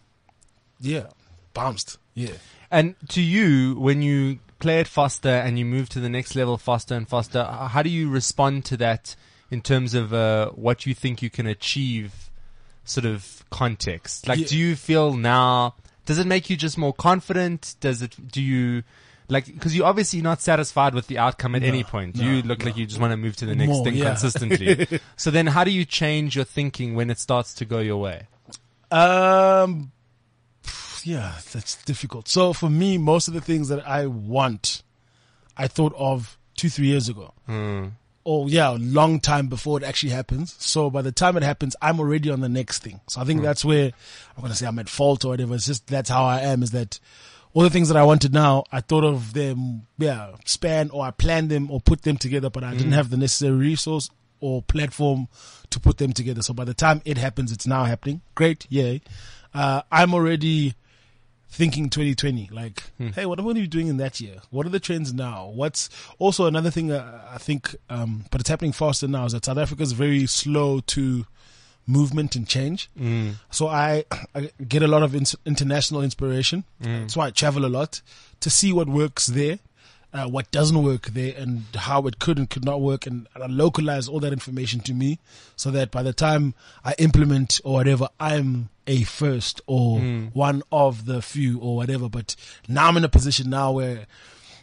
Yeah. 0.80 1.06
Bounced. 1.54 1.98
Yeah. 2.14 2.32
And 2.72 2.96
to 3.10 3.20
you, 3.22 3.78
when 3.78 4.02
you 4.02 4.40
play 4.60 4.80
it 4.80 4.86
faster 4.86 5.28
and 5.28 5.58
you 5.58 5.64
move 5.64 5.88
to 5.90 6.00
the 6.00 6.08
next 6.08 6.36
level 6.36 6.56
faster 6.58 6.94
and 6.94 7.08
faster, 7.08 7.42
how 7.44 7.82
do 7.82 7.90
you 7.90 8.08
respond 8.08 8.64
to 8.66 8.76
that 8.76 9.16
in 9.50 9.60
terms 9.60 9.94
of 9.94 10.12
uh, 10.14 10.50
what 10.50 10.86
you 10.86 10.94
think 10.94 11.22
you 11.22 11.30
can 11.30 11.46
achieve, 11.46 12.30
sort 12.84 13.04
of 13.06 13.44
context? 13.50 14.28
Like, 14.28 14.38
Yeah. 14.38 14.46
do 14.46 14.56
you 14.58 14.76
feel 14.76 15.14
now? 15.14 15.74
Does 16.06 16.18
it 16.18 16.26
make 16.26 16.48
you 16.50 16.56
just 16.56 16.78
more 16.78 16.92
confident? 16.92 17.74
Does 17.80 18.02
it? 18.02 18.16
Do 18.30 18.40
you? 18.42 18.82
Like, 19.28 19.46
because 19.46 19.76
you're 19.76 19.86
obviously 19.86 20.20
not 20.22 20.40
satisfied 20.40 20.92
with 20.92 21.06
the 21.06 21.18
outcome 21.18 21.54
at 21.54 21.62
No, 21.62 21.68
any 21.68 21.84
point. 21.84 22.16
no, 22.16 22.24
you 22.24 22.42
look 22.42 22.64
like 22.64 22.76
you 22.76 22.84
just 22.84 23.00
want 23.00 23.12
to 23.12 23.16
move 23.16 23.36
to 23.36 23.46
the 23.46 23.54
next 23.54 23.68
More, 23.70 23.84
thing 23.84 23.94
yeah. 23.94 24.06
consistently. 24.06 24.86
so 25.16 25.30
then, 25.30 25.46
how 25.46 25.62
do 25.62 25.70
you 25.70 25.84
change 25.84 26.34
your 26.34 26.44
thinking 26.44 26.94
when 26.96 27.10
it 27.10 27.18
starts 27.20 27.54
to 27.54 27.64
go 27.64 27.78
your 27.78 27.98
way? 27.98 28.26
Um, 28.90 29.92
yeah, 31.06 31.34
that's 31.52 31.82
difficult. 31.84 32.28
So 32.28 32.52
for 32.52 32.70
me, 32.70 32.98
most 32.98 33.28
of 33.28 33.34
the 33.34 33.40
things 33.40 33.68
that 33.68 33.86
I 33.86 34.06
want, 34.06 34.82
I 35.56 35.68
thought 35.68 35.94
of 35.96 36.38
two, 36.56 36.68
three 36.68 36.86
years 36.86 37.08
ago. 37.08 37.32
Hmm. 37.46 37.88
Oh 38.26 38.46
yeah, 38.46 38.72
a 38.72 38.78
long 38.78 39.18
time 39.18 39.48
before 39.48 39.78
it 39.78 39.84
actually 39.84 40.10
happens. 40.10 40.54
So 40.58 40.90
by 40.90 41.02
the 41.02 41.12
time 41.12 41.36
it 41.36 41.42
happens, 41.42 41.74
I'm 41.80 41.98
already 41.98 42.30
on 42.30 42.40
the 42.40 42.48
next 42.48 42.82
thing. 42.82 43.00
So 43.08 43.20
I 43.20 43.24
think 43.24 43.40
hmm. 43.40 43.44
that's 43.44 43.64
where 43.64 43.92
I'm 44.36 44.42
gonna 44.42 44.54
say 44.54 44.66
I'm 44.66 44.78
at 44.78 44.88
fault 44.88 45.24
or 45.24 45.28
whatever. 45.28 45.54
It's 45.54 45.66
just 45.66 45.86
that's 45.86 46.10
how 46.10 46.24
I 46.24 46.40
am. 46.40 46.62
Is 46.62 46.72
that 46.72 47.00
all 47.54 47.62
the 47.62 47.70
things 47.70 47.88
that 47.88 47.96
I 47.96 48.04
wanted 48.04 48.32
now, 48.32 48.64
I 48.70 48.80
thought 48.80 49.04
of 49.04 49.32
them, 49.32 49.86
yeah, 49.98 50.32
span 50.44 50.90
or 50.90 51.04
I 51.04 51.10
planned 51.10 51.50
them 51.50 51.70
or 51.70 51.80
put 51.80 52.02
them 52.02 52.16
together, 52.16 52.50
but 52.50 52.62
I 52.62 52.72
didn't 52.72 52.88
hmm. 52.88 52.92
have 52.92 53.10
the 53.10 53.16
necessary 53.16 53.56
resource 53.56 54.10
or 54.40 54.62
platform 54.62 55.28
to 55.70 55.80
put 55.80 55.98
them 55.98 56.12
together. 56.12 56.42
So 56.42 56.54
by 56.54 56.64
the 56.64 56.74
time 56.74 57.02
it 57.04 57.18
happens, 57.18 57.52
it's 57.52 57.66
now 57.66 57.84
happening. 57.84 58.20
Great, 58.34 58.66
yay. 58.70 59.00
Uh, 59.52 59.82
I'm 59.90 60.14
already 60.14 60.74
thinking 61.50 61.90
2020 61.90 62.48
like 62.52 62.82
hey 63.14 63.26
what 63.26 63.38
am 63.38 63.44
i 63.44 63.46
going 63.46 63.56
to 63.56 63.60
be 63.62 63.66
doing 63.66 63.88
in 63.88 63.96
that 63.96 64.20
year? 64.20 64.36
What 64.50 64.66
are 64.66 64.70
the 64.70 64.78
trends 64.80 65.12
now? 65.12 65.48
What's 65.52 65.90
also 66.18 66.46
another 66.46 66.70
thing 66.70 66.92
uh, 66.92 67.28
i 67.30 67.38
think 67.38 67.74
um 67.88 68.24
but 68.30 68.40
it's 68.40 68.48
happening 68.50 68.72
faster 68.72 69.08
now 69.08 69.24
is 69.24 69.32
that 69.32 69.44
south 69.44 69.58
africa 69.58 69.82
is 69.82 69.92
very 69.92 70.26
slow 70.26 70.80
to 70.94 71.26
movement 71.86 72.36
and 72.36 72.46
change. 72.46 72.88
So 73.50 73.66
I, 73.66 74.04
I 74.34 74.50
get 74.68 74.82
a 74.82 74.86
lot 74.86 75.02
of 75.02 75.14
ins- 75.14 75.34
international 75.44 76.02
inspiration. 76.02 76.64
That's 76.80 77.16
why 77.16 77.26
i 77.26 77.30
travel 77.30 77.64
a 77.64 77.72
lot 77.80 78.00
to 78.40 78.48
see 78.50 78.72
what 78.72 78.88
works 78.88 79.26
there 79.26 79.58
uh, 80.12 80.26
what 80.26 80.50
doesn't 80.50 80.82
work 80.82 81.06
there 81.08 81.34
and 81.36 81.62
how 81.74 82.06
it 82.06 82.18
could 82.18 82.36
and 82.38 82.48
could 82.50 82.64
not 82.64 82.80
work 82.80 83.06
and, 83.06 83.28
and 83.34 83.44
I 83.44 83.46
localize 83.46 84.08
all 84.08 84.18
that 84.20 84.32
information 84.32 84.80
to 84.80 84.92
me 84.92 85.18
so 85.56 85.70
that 85.70 85.90
by 85.90 86.02
the 86.02 86.12
time 86.12 86.54
I 86.84 86.94
implement 86.98 87.60
or 87.64 87.74
whatever, 87.74 88.08
I'm 88.18 88.70
a 88.90 89.04
first 89.04 89.60
or 89.66 90.00
hmm. 90.00 90.26
one 90.32 90.62
of 90.72 91.06
the 91.06 91.22
few 91.22 91.58
or 91.60 91.76
whatever. 91.76 92.08
But 92.08 92.34
now 92.68 92.88
I'm 92.88 92.96
in 92.96 93.04
a 93.04 93.08
position 93.08 93.48
now 93.48 93.70
where 93.72 94.06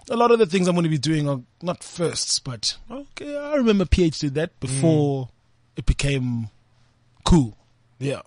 a 0.09 0.17
lot 0.17 0.31
of 0.31 0.39
the 0.39 0.45
things 0.45 0.67
I'm 0.67 0.75
going 0.75 0.83
to 0.83 0.89
be 0.89 0.97
doing 0.97 1.27
are 1.29 1.39
not 1.61 1.81
firsts, 1.83 2.37
but 2.39 2.77
okay, 2.91 3.35
I 3.35 3.55
remember 3.55 3.85
PH 3.85 4.19
did 4.19 4.35
that 4.35 4.59
before 4.59 5.25
hmm. 5.25 5.31
it 5.77 5.85
became 5.85 6.49
cool. 7.23 7.57
Yeah. 7.99 8.21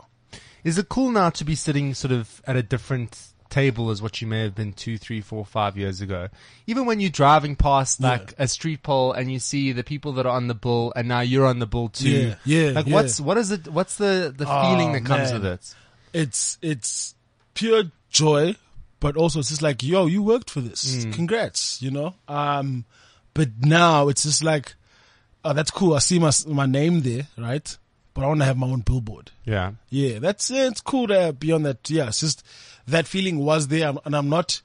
Is 0.65 0.79
it 0.79 0.89
cool 0.89 1.11
now 1.11 1.31
to 1.31 1.45
be 1.45 1.55
sitting 1.55 1.95
sort 1.95 2.13
of 2.13 2.43
at 2.47 2.57
a 2.57 2.63
different 2.63 3.19
table 3.51 3.91
as 3.91 4.01
what 4.01 4.21
you 4.21 4.29
may 4.29 4.43
have 4.43 4.55
been 4.55 4.73
two, 4.73 4.97
three, 4.97 5.21
four, 5.21 5.45
five 5.45 5.77
years 5.77 6.01
ago? 6.01 6.29
Even 6.67 6.87
when 6.87 7.01
you're 7.01 7.11
driving 7.11 7.57
past 7.57 8.01
like 8.01 8.35
a 8.39 8.47
street 8.49 8.83
pole 8.83 9.13
and 9.13 9.31
you 9.31 9.39
see 9.39 9.73
the 9.73 9.85
people 9.85 10.13
that 10.15 10.27
are 10.27 10.35
on 10.35 10.49
the 10.49 10.55
bull 10.55 10.93
and 10.97 11.09
now 11.09 11.21
you're 11.21 11.47
on 11.47 11.59
the 11.59 11.67
bull 11.67 11.89
too. 11.89 12.11
Yeah, 12.11 12.35
yeah, 12.45 12.71
Like 12.73 12.87
yeah. 12.87 12.95
what's, 12.95 13.21
what 13.21 13.37
is 13.37 13.51
it, 13.51 13.69
what's 13.69 13.97
the, 13.97 14.33
the 14.37 14.47
Oh, 14.49 14.63
feeling 14.63 14.93
that 14.93 15.05
comes 15.05 15.33
man. 15.33 15.43
with 15.43 15.53
it? 15.53 15.75
It's 16.13 16.59
it's 16.63 17.15
pure 17.55 17.85
joy, 18.11 18.57
but 19.01 19.17
also 19.17 19.41
it's 19.41 19.49
just 19.51 19.63
like, 19.63 19.83
yo, 19.83 20.07
you 20.07 20.23
worked 20.23 20.51
for 20.51 20.61
this. 20.61 21.05
Congrats, 21.13 21.81
you 21.83 21.91
know. 21.91 22.15
Um, 22.29 22.85
but 23.35 23.49
now 23.61 24.09
it's 24.09 24.23
just 24.25 24.43
like, 24.43 24.75
oh, 25.45 25.53
that's 25.53 25.71
cool. 25.71 25.95
I 25.95 25.99
see 26.01 26.19
my 26.19 26.31
my 26.47 26.67
name 26.67 27.01
there, 27.03 27.27
right? 27.39 27.77
But 28.13 28.25
I 28.25 28.27
want 28.27 28.41
to 28.41 28.47
have 28.47 28.57
my 28.57 28.67
own 28.67 28.81
billboard. 28.81 29.31
Yeah. 29.45 29.73
Yeah, 29.89 30.19
that's 30.19 30.51
it. 30.51 30.57
It's 30.73 30.81
cool 30.81 31.07
to 31.09 31.33
be 31.33 31.53
on 31.53 31.63
that. 31.63 31.89
Yeah, 31.89 32.09
it's 32.09 32.21
just 32.21 32.45
that 32.89 33.07
feeling 33.07 33.39
was 33.39 33.69
there, 33.69 33.93
and 34.05 34.17
I'm 34.17 34.29
not 34.29 34.63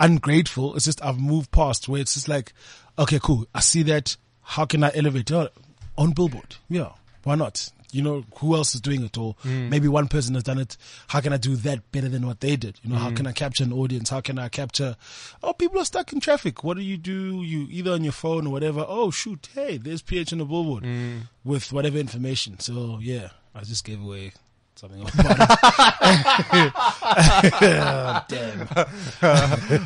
ungrateful. 0.00 0.74
It's 0.76 0.84
just 0.84 1.04
I've 1.04 1.20
moved 1.20 1.50
past 1.50 1.88
where 1.88 2.00
it's 2.00 2.14
just 2.14 2.28
like, 2.28 2.52
okay, 2.98 3.20
cool. 3.22 3.46
I 3.54 3.60
see 3.60 3.82
that. 3.84 4.16
How 4.42 4.64
can 4.64 4.82
I 4.82 4.90
elevate 4.94 5.30
it 5.30 5.52
on 5.98 6.12
billboard? 6.12 6.56
Yeah, 6.70 6.92
why 7.22 7.34
not? 7.34 7.70
You 7.90 8.02
know, 8.02 8.24
who 8.36 8.54
else 8.54 8.74
is 8.74 8.80
doing 8.80 9.02
it? 9.04 9.16
Or 9.16 9.34
hmm. 9.42 9.68
maybe 9.70 9.88
one 9.88 10.08
person 10.08 10.34
has 10.34 10.42
done 10.44 10.58
it. 10.58 10.76
How 11.08 11.20
can 11.20 11.32
I 11.32 11.36
do 11.38 11.56
that 11.56 11.90
better 11.90 12.08
than 12.08 12.26
what 12.26 12.40
they 12.40 12.56
did? 12.56 12.78
You 12.82 12.90
know, 12.90 12.96
how 12.96 13.10
hmm. 13.10 13.16
can 13.16 13.26
I 13.26 13.32
capture 13.32 13.64
an 13.64 13.72
audience? 13.72 14.10
How 14.10 14.20
can 14.20 14.38
I 14.38 14.48
capture, 14.48 14.96
oh, 15.42 15.52
people 15.52 15.80
are 15.80 15.84
stuck 15.84 16.12
in 16.12 16.20
traffic. 16.20 16.62
What 16.64 16.76
do 16.76 16.82
you 16.82 16.96
do? 16.96 17.42
You 17.42 17.66
either 17.70 17.92
on 17.92 18.04
your 18.04 18.12
phone 18.12 18.46
or 18.46 18.50
whatever. 18.50 18.84
Oh, 18.86 19.10
shoot. 19.10 19.48
Hey, 19.54 19.78
there's 19.78 20.02
PH 20.02 20.32
on 20.32 20.38
the 20.40 20.44
billboard 20.44 20.84
hmm. 20.84 21.18
with 21.44 21.72
whatever 21.72 21.98
information. 21.98 22.58
So 22.60 22.98
yeah, 23.00 23.28
I 23.54 23.62
just 23.62 23.84
gave 23.84 24.02
away 24.02 24.32
something 24.78 25.02
about 25.02 25.14
it. 26.52 26.72
Damn. 28.28 28.60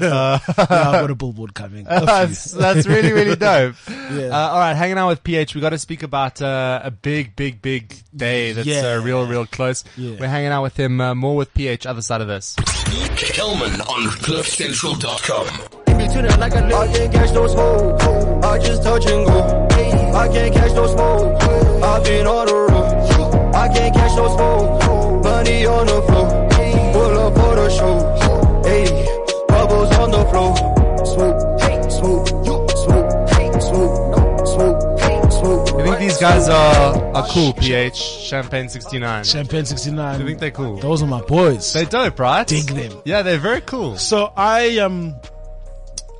yeah, 0.00 0.38
I've 0.46 0.68
got 0.68 1.10
a 1.10 1.14
billboard 1.14 1.54
coming. 1.54 1.84
That's, 1.84 2.52
that's 2.52 2.86
really, 2.86 3.12
really 3.12 3.36
dope. 3.48 3.74
Yeah. 3.88 4.28
Uh, 4.28 4.48
all 4.50 4.58
right, 4.58 4.74
hanging 4.74 4.98
out 4.98 5.08
with 5.08 5.24
PH, 5.24 5.54
we 5.54 5.60
got 5.60 5.70
to 5.70 5.78
speak 5.78 6.02
about 6.02 6.40
uh, 6.42 6.80
a 6.84 6.90
big, 6.90 7.34
big, 7.36 7.62
big 7.62 7.94
day 8.14 8.52
that's 8.52 8.66
Yeah. 8.66 8.96
uh, 8.96 9.00
real, 9.02 9.26
real 9.26 9.46
close. 9.46 9.84
Yeah. 9.96 10.16
We're 10.20 10.28
hanging 10.28 10.50
out 10.52 10.62
with 10.62 10.78
him 10.78 11.00
uh, 11.00 11.14
more 11.14 11.36
with 11.36 11.52
PH, 11.54 11.86
other 11.86 12.02
side 12.02 12.20
of 12.20 12.28
this. 12.28 12.54
Kelman 13.16 13.80
on 13.82 14.08
CliffCentral.com. 14.20 15.46
In 15.86 15.98
between 15.98 16.24
it 16.26 16.38
like 16.38 16.54
a 16.54 16.64
I 16.64 16.86
can't 16.92 17.12
catch 17.12 17.30
those 17.32 17.54
hoes. 17.54 18.00
I 18.44 18.58
just 18.58 18.82
touch 18.82 19.06
and 19.06 19.26
go. 19.26 19.68
I 20.14 20.28
can't 20.28 20.54
catch 20.54 20.72
those 20.72 20.92
hoes. 20.94 21.42
I've 21.82 22.04
been 22.04 22.26
on 22.26 22.46
the 22.46 22.52
road. 22.54 22.81
Guys 36.22 36.48
are, 36.48 37.16
are 37.16 37.26
cool, 37.30 37.52
PH. 37.54 37.96
Champagne 37.96 38.68
69. 38.68 39.24
Champagne 39.24 39.64
69. 39.64 39.98
I 39.98 40.24
think 40.24 40.38
they're 40.38 40.52
cool. 40.52 40.76
Those 40.76 41.02
are 41.02 41.08
my 41.08 41.20
boys. 41.22 41.72
They're 41.72 41.84
dope, 41.84 42.20
right? 42.20 42.46
Dig 42.46 42.66
them. 42.66 43.02
Yeah, 43.04 43.22
they're 43.22 43.38
very 43.38 43.60
cool. 43.62 43.98
So 43.98 44.32
I 44.36 44.78
um 44.78 45.16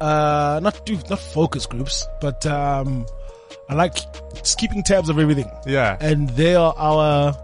uh 0.00 0.58
not 0.60 0.84
do 0.84 0.98
not 1.08 1.20
focus 1.20 1.66
groups, 1.66 2.04
but 2.20 2.44
um 2.46 3.06
I 3.68 3.74
like 3.74 3.94
just 4.34 4.58
keeping 4.58 4.82
tabs 4.82 5.08
of 5.08 5.20
everything. 5.20 5.48
Yeah. 5.66 5.96
And 6.00 6.28
they 6.30 6.56
are 6.56 6.74
our 6.76 7.36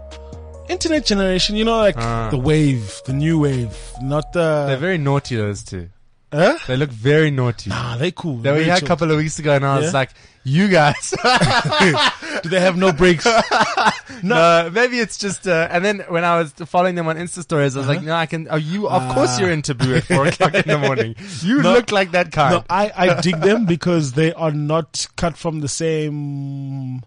internet 0.67 1.05
generation, 1.05 1.55
you 1.55 1.63
know, 1.63 1.77
like 1.77 1.95
Ah. 1.97 2.27
the 2.29 2.37
wave, 2.39 2.99
the 3.05 3.13
new 3.13 3.39
wave, 3.39 3.73
not 4.01 4.35
uh 4.35 4.65
They're 4.65 4.75
very 4.75 4.97
naughty, 4.97 5.37
those 5.37 5.63
two. 5.63 5.91
Huh? 6.33 6.57
They 6.67 6.75
look 6.75 6.89
very 6.89 7.31
naughty. 7.31 7.69
Nah, 7.69 7.95
they 7.95 8.11
cool. 8.11 8.35
They 8.35 8.51
were 8.51 8.61
here 8.61 8.75
a 8.75 8.81
couple 8.81 9.09
of 9.11 9.17
weeks 9.17 9.39
ago 9.39 9.53
and 9.55 9.65
I 9.65 9.79
was 9.79 9.93
like, 9.93 10.09
you 10.43 10.67
guys. 10.67 11.13
Do 12.43 12.49
they 12.49 12.59
have 12.59 12.77
no 12.77 12.91
breaks? 12.91 13.25
no. 14.23 14.69
maybe 14.73 14.99
it's 14.99 15.17
just, 15.17 15.47
uh, 15.47 15.67
and 15.71 15.83
then 15.83 15.99
when 16.07 16.23
I 16.23 16.37
was 16.39 16.51
following 16.53 16.95
them 16.95 17.07
on 17.07 17.17
Insta 17.17 17.41
stories, 17.41 17.75
I 17.75 17.79
was 17.79 17.87
like, 17.87 18.01
no, 18.01 18.13
I 18.13 18.25
can, 18.25 18.47
oh, 18.49 18.55
you, 18.55 18.87
of 18.87 19.01
course 19.13 19.29
Uh-huh. 19.31 19.37
Ah. 19.37 19.39
you're 19.41 19.51
in 19.51 19.61
taboo 19.61 19.95
at 19.95 20.03
four 20.05 20.25
o'clock 20.27 20.53
in 20.55 20.63
the 20.67 20.77
morning. 20.87 21.15
You 21.41 21.61
No. 21.61 21.73
look 21.73 21.91
like 21.91 22.11
that 22.11 22.31
kind. 22.31 22.55
no, 22.55 22.63
I, 22.69 22.91
I 22.95 23.21
dig 23.21 23.39
them 23.41 23.65
because 23.65 24.13
they 24.13 24.33
are 24.33 24.51
not 24.51 25.07
cut 25.15 25.37
from 25.37 25.59
the 25.61 25.67
same. 25.67 27.01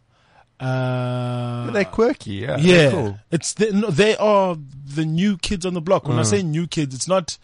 Uh, 0.60 1.70
They're 1.72 1.84
quirky. 1.84 2.34
Yeah. 2.34 2.56
yeah, 2.58 2.90
cool. 2.90 3.18
it's 3.32 3.54
the, 3.54 3.72
no, 3.72 3.90
they 3.90 4.16
are 4.16 4.56
the 4.94 5.04
new 5.04 5.36
kids 5.38 5.66
on 5.66 5.74
the 5.74 5.80
block. 5.80 6.06
When 6.06 6.18
I 6.18 6.20
Uh. 6.20 6.24
say 6.24 6.42
new 6.42 6.66
kids, 6.68 6.94
it's 6.94 7.08
not, 7.08 7.36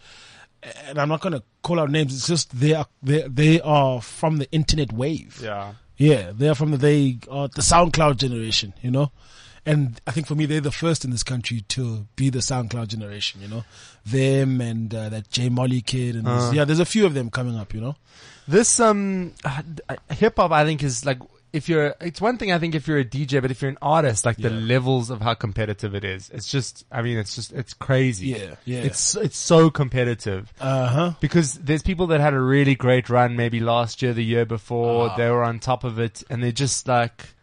and 0.87 0.97
I'm 0.99 1.09
not 1.09 1.21
gonna 1.21 1.43
call 1.61 1.79
out 1.79 1.89
names. 1.89 2.13
It's 2.13 2.27
just 2.27 2.59
they 2.59 2.73
are 2.73 2.85
they 3.01 3.21
they 3.27 3.61
are 3.61 4.01
from 4.01 4.37
the 4.37 4.51
internet 4.51 4.91
wave. 4.93 5.39
Yeah. 5.43 5.73
Yeah, 5.97 6.31
they 6.33 6.47
are 6.47 6.55
from 6.55 6.71
the 6.71 6.77
they 6.77 7.17
are 7.29 7.47
the 7.49 7.61
SoundCloud 7.61 8.17
generation, 8.17 8.73
you 8.81 8.91
know. 8.91 9.11
And 9.65 9.99
I 10.07 10.11
think 10.11 10.25
for 10.25 10.35
me, 10.35 10.45
they're 10.45 10.61
the 10.61 10.71
first 10.71 11.03
in 11.03 11.11
this 11.11 11.21
country 11.23 11.61
to 11.67 12.07
be 12.15 12.29
the 12.29 12.39
SoundCloud 12.39 12.87
generation, 12.87 13.41
you 13.41 13.49
know. 13.49 13.65
Them 14.05 14.61
and 14.61 14.95
uh, 14.95 15.09
that 15.09 15.29
J 15.29 15.49
Molley 15.49 15.81
kid, 15.81 16.15
and 16.15 16.25
Uh. 16.27 16.51
yeah, 16.53 16.63
there's 16.65 16.79
a 16.79 16.85
few 16.85 17.05
of 17.05 17.13
them 17.13 17.29
coming 17.29 17.57
up, 17.57 17.73
you 17.73 17.81
know. 17.81 17.95
This 18.47 18.79
um 18.79 19.33
hip 20.09 20.37
hop 20.37 20.51
I 20.51 20.63
think 20.65 20.81
is 20.81 21.05
like 21.05 21.19
if 21.51 21.67
you're 21.67 21.95
it's 21.99 22.21
one 22.21 22.37
thing 22.37 22.51
I 22.51 22.59
think 22.59 22.75
if 22.75 22.87
you're 22.87 22.99
a 22.99 23.03
DJ 23.05 23.41
but 23.41 23.49
if 23.51 23.61
you're 23.61 23.71
an 23.71 23.77
artist 23.81 24.25
like 24.25 24.37
the 24.37 24.49
Yeah. 24.49 24.59
levels 24.59 25.09
of 25.09 25.21
how 25.21 25.33
competitive 25.33 25.95
it 25.95 26.03
is 26.03 26.29
it's 26.31 26.47
just 26.51 26.85
I 26.91 27.01
mean 27.01 27.17
it's 27.17 27.35
just 27.35 27.51
it's 27.53 27.73
crazy. 27.73 28.27
Yeah, 28.27 28.55
yeah. 28.65 28.79
It's 28.81 29.15
it's 29.15 29.37
so 29.37 29.69
competitive 29.69 30.53
Uh 30.61 30.87
huh. 30.87 31.11
because 31.19 31.55
there's 31.55 31.81
people 31.81 32.07
that 32.07 32.19
had 32.21 32.33
a 32.33 32.39
really 32.39 32.75
great 32.75 33.09
run 33.09 33.35
maybe 33.35 33.59
last 33.59 34.01
year 34.01 34.13
the 34.13 34.23
year 34.23 34.45
before 34.45 35.09
Ah. 35.09 35.15
they 35.17 35.29
were 35.29 35.43
on 35.43 35.59
top 35.59 35.83
of 35.83 35.97
it 35.99 36.23
and 36.29 36.43
they're 36.43 36.51
just 36.51 36.87
like 36.87 37.33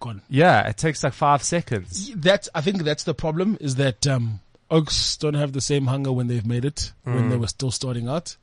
Gone. 0.00 0.22
yeah 0.28 0.68
it 0.68 0.76
takes 0.76 1.02
like 1.02 1.12
5 1.12 1.42
seconds. 1.42 2.12
That's 2.14 2.48
I 2.54 2.60
think 2.60 2.82
that's 2.84 3.02
the 3.04 3.14
problem 3.14 3.58
is 3.60 3.74
that 3.76 4.06
um, 4.06 4.40
Oaks 4.70 5.16
don't 5.16 5.34
have 5.34 5.52
the 5.52 5.60
same 5.60 5.86
hunger 5.86 6.12
when 6.12 6.28
they've 6.28 6.46
made 6.46 6.64
it 6.64 6.92
when 7.04 7.30
they 7.30 7.36
were 7.36 7.48
still 7.48 7.70
starting 7.70 8.08
out. 8.08 8.36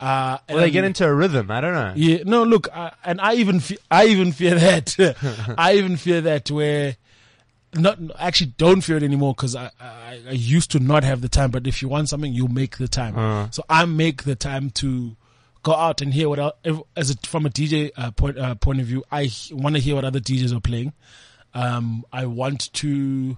Uh, 0.00 0.38
Well, 0.48 0.58
they 0.58 0.70
get 0.70 0.84
into 0.84 1.04
a 1.06 1.12
rhythm, 1.12 1.50
I 1.50 1.60
don't 1.60 1.74
know. 1.74 1.92
Yeah, 1.96 2.18
no, 2.24 2.44
look, 2.44 2.68
I, 2.74 2.92
and 3.04 3.20
I 3.20 3.34
even, 3.34 3.58
fe- 3.60 3.78
I 3.90 4.06
even 4.06 4.32
fear 4.32 4.54
that. 4.54 4.96
I 5.58 5.74
even 5.74 5.96
fear 5.96 6.20
that 6.20 6.50
where, 6.50 6.96
not 7.74 7.98
I 8.18 8.28
actually 8.28 8.52
don't 8.58 8.80
fear 8.80 8.96
it 8.96 9.02
anymore 9.02 9.34
because 9.34 9.56
I, 9.56 9.70
I, 9.80 10.20
I 10.28 10.32
used 10.32 10.70
to 10.70 10.78
not 10.78 11.02
have 11.04 11.20
the 11.20 11.28
time. 11.28 11.50
But 11.50 11.66
if 11.66 11.82
you 11.82 11.88
want 11.88 12.08
something, 12.08 12.32
you 12.32 12.46
make 12.48 12.78
the 12.78 12.88
time. 12.88 13.18
Uh. 13.18 13.50
So 13.50 13.62
I 13.68 13.84
make 13.86 14.22
the 14.22 14.36
time 14.36 14.70
to 14.70 15.16
go 15.64 15.74
out 15.74 16.00
and 16.00 16.14
hear 16.14 16.28
what 16.28 16.38
el- 16.38 16.56
if- 16.64 16.80
as 16.96 17.10
a, 17.10 17.16
from 17.26 17.44
a 17.44 17.50
DJ 17.50 17.90
uh, 17.96 18.10
point 18.12 18.38
uh, 18.38 18.54
point 18.54 18.80
of 18.80 18.86
view. 18.86 19.02
I 19.12 19.30
want 19.50 19.74
to 19.74 19.82
hear 19.82 19.96
what 19.96 20.04
other 20.04 20.20
DJs 20.20 20.56
are 20.56 20.60
playing. 20.60 20.92
Um, 21.54 22.04
I 22.12 22.26
want 22.26 22.72
to 22.74 23.36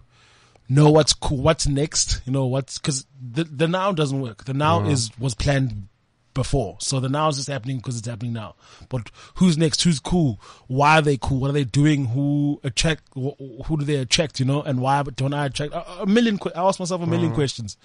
know 0.68 0.90
what's 0.90 1.12
cool, 1.14 1.38
what's 1.38 1.66
next. 1.66 2.20
You 2.26 2.32
know 2.32 2.46
what's 2.46 2.78
because 2.78 3.06
the 3.20 3.44
the 3.44 3.66
now 3.66 3.92
doesn't 3.92 4.20
work. 4.20 4.44
The 4.44 4.54
now 4.54 4.84
is 4.84 5.10
was 5.18 5.34
planned 5.34 5.88
before, 6.34 6.76
so 6.80 7.00
the 7.00 7.08
now 7.08 7.28
is 7.28 7.36
just 7.36 7.48
happening 7.48 7.78
because 7.78 7.98
it's 7.98 8.06
happening 8.06 8.32
now. 8.32 8.54
But 8.88 9.10
who's 9.34 9.58
next? 9.58 9.82
Who's 9.82 9.98
cool? 9.98 10.40
Why 10.68 10.98
are 10.98 11.02
they 11.02 11.16
cool? 11.16 11.40
What 11.40 11.50
are 11.50 11.54
they 11.54 11.64
doing? 11.64 12.06
Who 12.06 12.60
attract? 12.62 13.04
wh- 13.14 13.36
Who 13.66 13.76
do 13.78 13.84
they 13.84 13.96
attract? 13.96 14.38
You 14.40 14.46
know, 14.46 14.62
and 14.62 14.80
why 14.80 15.02
don't 15.02 15.34
I 15.34 15.46
attract? 15.46 15.72
A, 15.74 16.06
million. 16.06 16.38
que- 16.38 16.52
I 16.54 16.62
ask 16.66 16.78
myself 16.78 17.02
a 17.02 17.06
million 17.06 17.32
questions, 17.34 17.76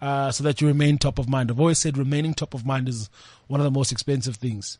uh, 0.00 0.30
so 0.32 0.42
that 0.44 0.60
you 0.60 0.66
remain 0.66 0.98
top 0.98 1.18
of 1.18 1.28
mind. 1.28 1.50
I've 1.50 1.60
always 1.60 1.78
said 1.78 1.96
remaining 1.96 2.34
top 2.34 2.54
of 2.54 2.66
mind 2.66 2.88
is 2.88 3.08
one 3.46 3.60
of 3.60 3.64
the 3.64 3.70
most 3.70 3.92
expensive 3.92 4.36
things, 4.36 4.78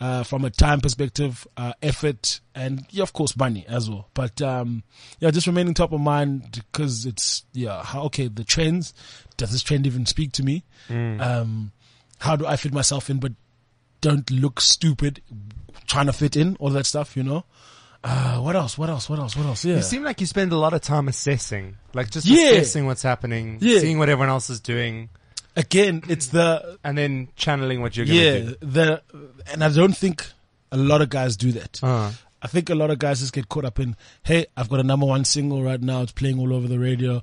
uh, 0.00 0.22
from 0.24 0.44
a 0.44 0.50
time 0.50 0.80
perspective, 0.80 1.46
uh, 1.56 1.72
effort, 1.82 2.40
and 2.54 2.84
yeah, 2.90 3.02
of 3.02 3.12
course 3.12 3.36
money 3.36 3.64
as 3.68 3.88
well. 3.90 4.08
But 4.14 4.40
um, 4.42 4.82
yeah, 5.20 5.30
just 5.30 5.46
remaining 5.46 5.74
top 5.74 5.92
of 5.92 6.00
mind 6.00 6.62
because 6.70 7.06
it's 7.06 7.44
yeah. 7.52 7.82
How, 7.82 8.02
okay, 8.04 8.28
the 8.28 8.44
trends. 8.44 8.94
Does 9.36 9.52
this 9.52 9.62
trend 9.62 9.86
even 9.86 10.04
speak 10.04 10.32
to 10.32 10.42
me? 10.42 10.64
Um, 11.18 11.72
how 12.20 12.36
do 12.36 12.46
I 12.46 12.56
fit 12.56 12.72
myself 12.72 13.10
in, 13.10 13.18
but 13.18 13.32
don't 14.00 14.30
look 14.30 14.60
stupid 14.60 15.20
trying 15.86 16.06
to 16.06 16.12
fit 16.12 16.36
in, 16.36 16.56
all 16.60 16.70
that 16.70 16.86
stuff, 16.86 17.16
you 17.16 17.22
know? 17.22 17.44
Uh, 18.02 18.38
what 18.38 18.56
else? 18.56 18.78
What 18.78 18.88
else? 18.88 19.10
What 19.10 19.18
else? 19.18 19.36
What 19.36 19.44
else? 19.46 19.64
Yeah. 19.64 19.76
You 19.76 19.82
seem 19.82 20.02
like 20.04 20.20
you 20.20 20.26
spend 20.26 20.52
a 20.52 20.56
lot 20.56 20.72
of 20.72 20.80
time 20.80 21.08
assessing, 21.08 21.76
like 21.92 22.10
just 22.10 22.26
Yeah. 22.26 22.50
assessing 22.52 22.86
what's 22.86 23.02
happening, 23.02 23.58
Yeah. 23.60 23.80
seeing 23.80 23.98
what 23.98 24.08
everyone 24.08 24.30
else 24.30 24.48
is 24.50 24.60
doing, 24.60 25.08
Again, 25.56 26.02
it's 26.08 26.28
the, 26.28 26.78
and 26.84 26.96
then 26.96 27.28
channeling 27.34 27.82
what 27.82 27.96
you're 27.96 28.06
going 28.06 28.18
to 28.18 28.24
yeah, 28.24 28.38
do. 28.38 28.56
the, 28.62 29.02
and 29.52 29.64
I 29.64 29.68
don't 29.68 29.96
think 29.96 30.24
a 30.70 30.76
lot 30.76 31.02
of 31.02 31.10
guys 31.10 31.36
do 31.36 31.50
that. 31.52 31.80
Uh, 31.82 32.12
I 32.40 32.46
think 32.46 32.70
a 32.70 32.74
lot 32.76 32.90
of 32.90 33.00
guys 33.00 33.18
just 33.18 33.32
get 33.32 33.48
caught 33.48 33.64
up 33.64 33.80
in, 33.80 33.96
hey, 34.22 34.46
I've 34.56 34.68
got 34.68 34.78
a 34.78 34.84
number 34.84 35.06
one 35.06 35.24
single 35.24 35.60
right 35.62 35.80
now. 35.80 36.02
It's 36.02 36.12
playing 36.12 36.38
all 36.38 36.54
over 36.54 36.68
the 36.68 36.78
radio, 36.78 37.20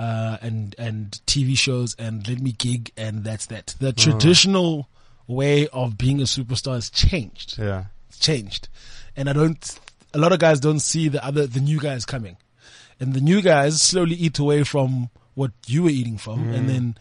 uh, 0.00 0.38
and, 0.40 0.74
and 0.78 1.20
TV 1.26 1.56
shows 1.56 1.94
and 1.98 2.26
let 2.26 2.40
me 2.40 2.52
gig 2.52 2.90
and 2.96 3.22
that's 3.22 3.46
that. 3.46 3.74
The 3.78 3.92
traditional 3.92 4.88
way 5.26 5.68
of 5.68 5.98
being 5.98 6.20
a 6.20 6.24
superstar 6.24 6.74
has 6.74 6.88
changed. 6.90 7.58
yeah. 7.58 7.84
It's 8.08 8.18
changed. 8.18 8.68
And 9.14 9.28
I 9.28 9.34
don't, 9.34 9.78
a 10.14 10.18
lot 10.18 10.32
of 10.32 10.38
guys 10.38 10.58
don't 10.58 10.80
see 10.80 11.08
the 11.08 11.22
other, 11.24 11.46
the 11.46 11.60
new 11.60 11.78
guys 11.78 12.04
coming. 12.06 12.38
And 12.98 13.12
the 13.14 13.20
new 13.20 13.42
guys 13.42 13.80
slowly 13.82 14.16
eat 14.16 14.38
away 14.38 14.64
from 14.64 15.10
what 15.34 15.52
you 15.66 15.82
were 15.84 15.90
eating 15.90 16.18
from. 16.18 16.48
And 16.52 16.68
then 16.68 16.96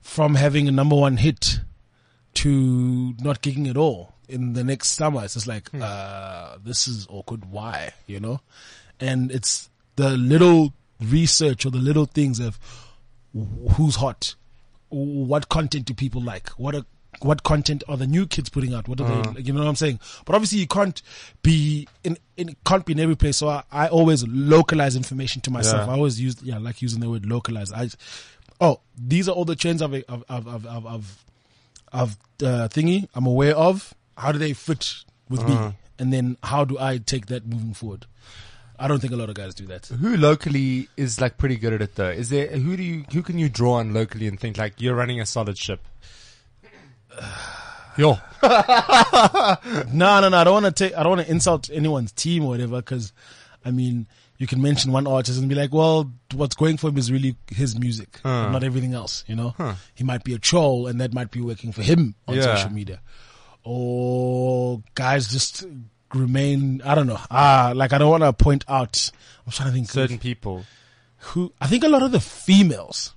from 0.00 0.36
having 0.36 0.68
a 0.68 0.72
number 0.72 0.96
one 0.96 1.16
hit 1.16 1.60
to 2.34 3.14
not 3.20 3.42
gigging 3.42 3.68
at 3.68 3.76
all 3.76 4.14
in 4.28 4.52
the 4.54 4.64
next 4.64 4.90
summer, 4.92 5.24
it's 5.24 5.34
just 5.34 5.46
like, 5.46 5.68
uh, 5.74 6.56
this 6.64 6.86
is 6.88 7.06
awkward. 7.10 7.44
Why? 7.50 7.92
You 8.06 8.20
know? 8.20 8.40
And 9.00 9.30
it's 9.30 9.68
the 9.96 10.16
little 10.16 10.72
research 11.00 11.66
or 11.66 11.70
the 11.70 11.78
little 11.78 12.06
things 12.06 12.40
of 12.40 12.58
who's 13.76 13.96
hot, 13.96 14.34
what 14.88 15.48
content 15.48 15.86
do 15.86 15.94
people 15.94 16.22
like, 16.22 16.48
what 16.50 16.74
are 16.74 16.84
what 17.20 17.42
content 17.42 17.84
are 17.88 17.96
the 17.96 18.06
new 18.06 18.26
kids 18.26 18.48
putting 18.48 18.74
out? 18.74 18.88
What 18.88 19.00
are 19.00 19.32
they? 19.32 19.42
You 19.42 19.52
know 19.52 19.60
what 19.60 19.68
I'm 19.68 19.76
saying? 19.76 20.00
But 20.24 20.34
obviously, 20.34 20.58
you 20.58 20.66
can't 20.66 21.00
be 21.42 21.86
in. 22.02 22.18
in 22.36 22.56
can't 22.66 22.84
be 22.84 22.92
in 22.92 23.00
every 23.00 23.16
place. 23.16 23.36
So 23.36 23.48
I, 23.48 23.62
I 23.70 23.88
always 23.88 24.26
localize 24.26 24.96
information 24.96 25.40
to 25.42 25.50
myself. 25.50 25.86
Yeah. 25.86 25.92
I 25.92 25.96
always 25.96 26.20
use 26.20 26.42
yeah, 26.42 26.58
like 26.58 26.82
using 26.82 27.00
the 27.00 27.08
word 27.08 27.26
localize. 27.26 27.72
I 27.72 27.88
oh, 28.60 28.80
these 28.96 29.28
are 29.28 29.32
all 29.32 29.44
the 29.44 29.56
trends 29.56 29.82
of 29.82 29.94
of 29.94 30.04
of 30.08 30.24
of 30.28 30.66
of, 30.66 30.86
of, 30.86 31.24
of 31.92 32.18
uh, 32.42 32.68
thingy 32.68 33.08
I'm 33.14 33.26
aware 33.26 33.54
of. 33.54 33.94
How 34.16 34.32
do 34.32 34.38
they 34.38 34.52
fit 34.52 35.04
with 35.28 35.46
me? 35.46 35.54
And 35.98 36.12
then 36.12 36.36
how 36.42 36.64
do 36.64 36.78
I 36.78 36.98
take 36.98 37.26
that 37.26 37.46
moving 37.46 37.74
forward? 37.74 38.06
I 38.78 38.88
don't 38.88 38.98
think 39.00 39.12
a 39.12 39.16
lot 39.16 39.28
of 39.28 39.34
guys 39.36 39.54
do 39.54 39.66
that. 39.66 39.86
Who 39.86 40.16
locally 40.16 40.88
is 40.96 41.20
like 41.20 41.38
pretty 41.38 41.56
good 41.56 41.72
at 41.72 41.80
it 41.82 41.94
though? 41.94 42.10
Is 42.10 42.28
there 42.30 42.48
who 42.48 42.76
do 42.76 42.82
you 42.82 43.04
who 43.12 43.22
can 43.22 43.38
you 43.38 43.48
draw 43.48 43.74
on 43.74 43.94
locally 43.94 44.26
and 44.26 44.38
think 44.38 44.58
like 44.58 44.80
you're 44.80 44.94
running 44.96 45.20
a 45.20 45.26
solid 45.26 45.56
ship? 45.58 45.80
Yo, 47.96 48.18
No, 48.42 50.20
no, 50.20 50.28
no. 50.28 50.36
I 50.38 50.42
don't 50.44 50.62
want 50.62 50.66
to 50.66 50.72
take. 50.72 50.96
I 50.96 51.02
don't 51.04 51.10
want 51.16 51.26
to 51.26 51.30
insult 51.30 51.70
anyone's 51.72 52.10
team 52.10 52.42
or 52.44 52.48
whatever. 52.48 52.78
Because, 52.78 53.12
I 53.64 53.70
mean, 53.70 54.08
you 54.38 54.48
can 54.48 54.60
mention 54.60 54.90
one 54.90 55.06
artist 55.06 55.38
and 55.38 55.48
be 55.48 55.54
like, 55.54 55.72
"Well, 55.72 56.10
what's 56.34 56.56
going 56.56 56.76
for 56.76 56.88
him 56.88 56.98
is 56.98 57.12
really 57.12 57.36
his 57.52 57.78
music, 57.78 58.18
Huh. 58.24 58.50
not 58.50 58.64
everything 58.64 58.94
else." 58.94 59.22
You 59.28 59.36
know, 59.36 59.54
Huh. 59.56 59.74
he 59.94 60.02
might 60.02 60.24
be 60.24 60.34
a 60.34 60.38
troll, 60.40 60.88
and 60.88 61.00
that 61.00 61.14
might 61.14 61.30
be 61.30 61.40
working 61.40 61.70
for 61.70 61.82
him 61.84 62.16
on 62.26 62.34
Yeah. 62.34 62.56
social 62.56 62.72
media. 62.72 63.00
Or 63.62 64.82
guys 64.96 65.28
just 65.28 65.64
remain. 66.14 66.82
I 66.84 66.94
don't 66.94 67.06
know. 67.06 67.18
Ah, 67.30 67.72
like 67.74 67.92
I 67.92 67.98
don't 67.98 68.10
want 68.10 68.22
to 68.22 68.32
point 68.32 68.64
out. 68.68 69.10
I'm 69.46 69.52
trying 69.52 69.68
to 69.68 69.74
think. 69.74 69.90
certain 69.90 70.18
people. 70.18 70.64
who 71.18 71.52
I 71.60 71.66
think 71.66 71.84
a 71.84 71.88
lot 71.88 72.02
of 72.02 72.12
the 72.12 72.20
females, 72.20 73.14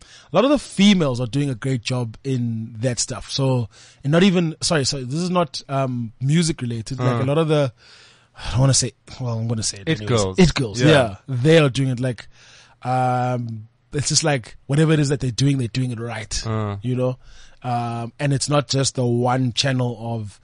a 0.00 0.36
lot 0.36 0.44
of 0.44 0.50
the 0.50 0.58
females 0.58 1.20
are 1.20 1.26
doing 1.26 1.50
a 1.50 1.54
great 1.54 1.82
job 1.82 2.16
in 2.24 2.74
that 2.78 2.98
stuff. 2.98 3.30
So, 3.30 3.68
and 4.02 4.12
not 4.12 4.22
even 4.22 4.56
sorry, 4.60 4.84
sorry, 4.84 5.04
this 5.04 5.20
is 5.20 5.30
not 5.30 5.62
um, 5.68 6.12
music 6.20 6.60
related. 6.60 6.98
Like 6.98 7.22
a 7.22 7.26
lot 7.26 7.38
of 7.38 7.48
the, 7.48 7.72
I 8.36 8.50
don't 8.50 8.60
want 8.60 8.70
to 8.70 8.78
say. 8.78 8.92
Well, 9.20 9.38
I'm 9.38 9.46
going 9.46 9.58
to 9.58 9.62
say 9.62 9.78
it. 9.78 9.88
It 9.88 10.00
anyways. 10.00 10.22
girls. 10.22 10.38
It 10.38 10.54
girls. 10.54 10.82
Yeah. 10.82 10.88
Yeah. 10.88 11.16
they 11.28 11.58
are 11.58 11.68
doing 11.68 11.88
it 11.90 12.00
like. 12.00 12.26
Um, 12.82 13.68
it's 13.92 14.08
just 14.08 14.24
like 14.24 14.56
whatever 14.66 14.92
it 14.92 14.98
is 14.98 15.08
that 15.10 15.20
they're 15.20 15.30
doing, 15.30 15.58
they're 15.58 15.68
doing 15.68 15.92
it 15.92 16.00
right. 16.00 16.46
Uh. 16.46 16.76
You 16.82 16.96
know, 16.96 17.18
um, 17.62 18.12
and 18.18 18.32
it's 18.32 18.48
not 18.48 18.68
just 18.68 18.96
the 18.96 19.06
one 19.06 19.52
channel 19.52 19.96
of, 20.00 20.40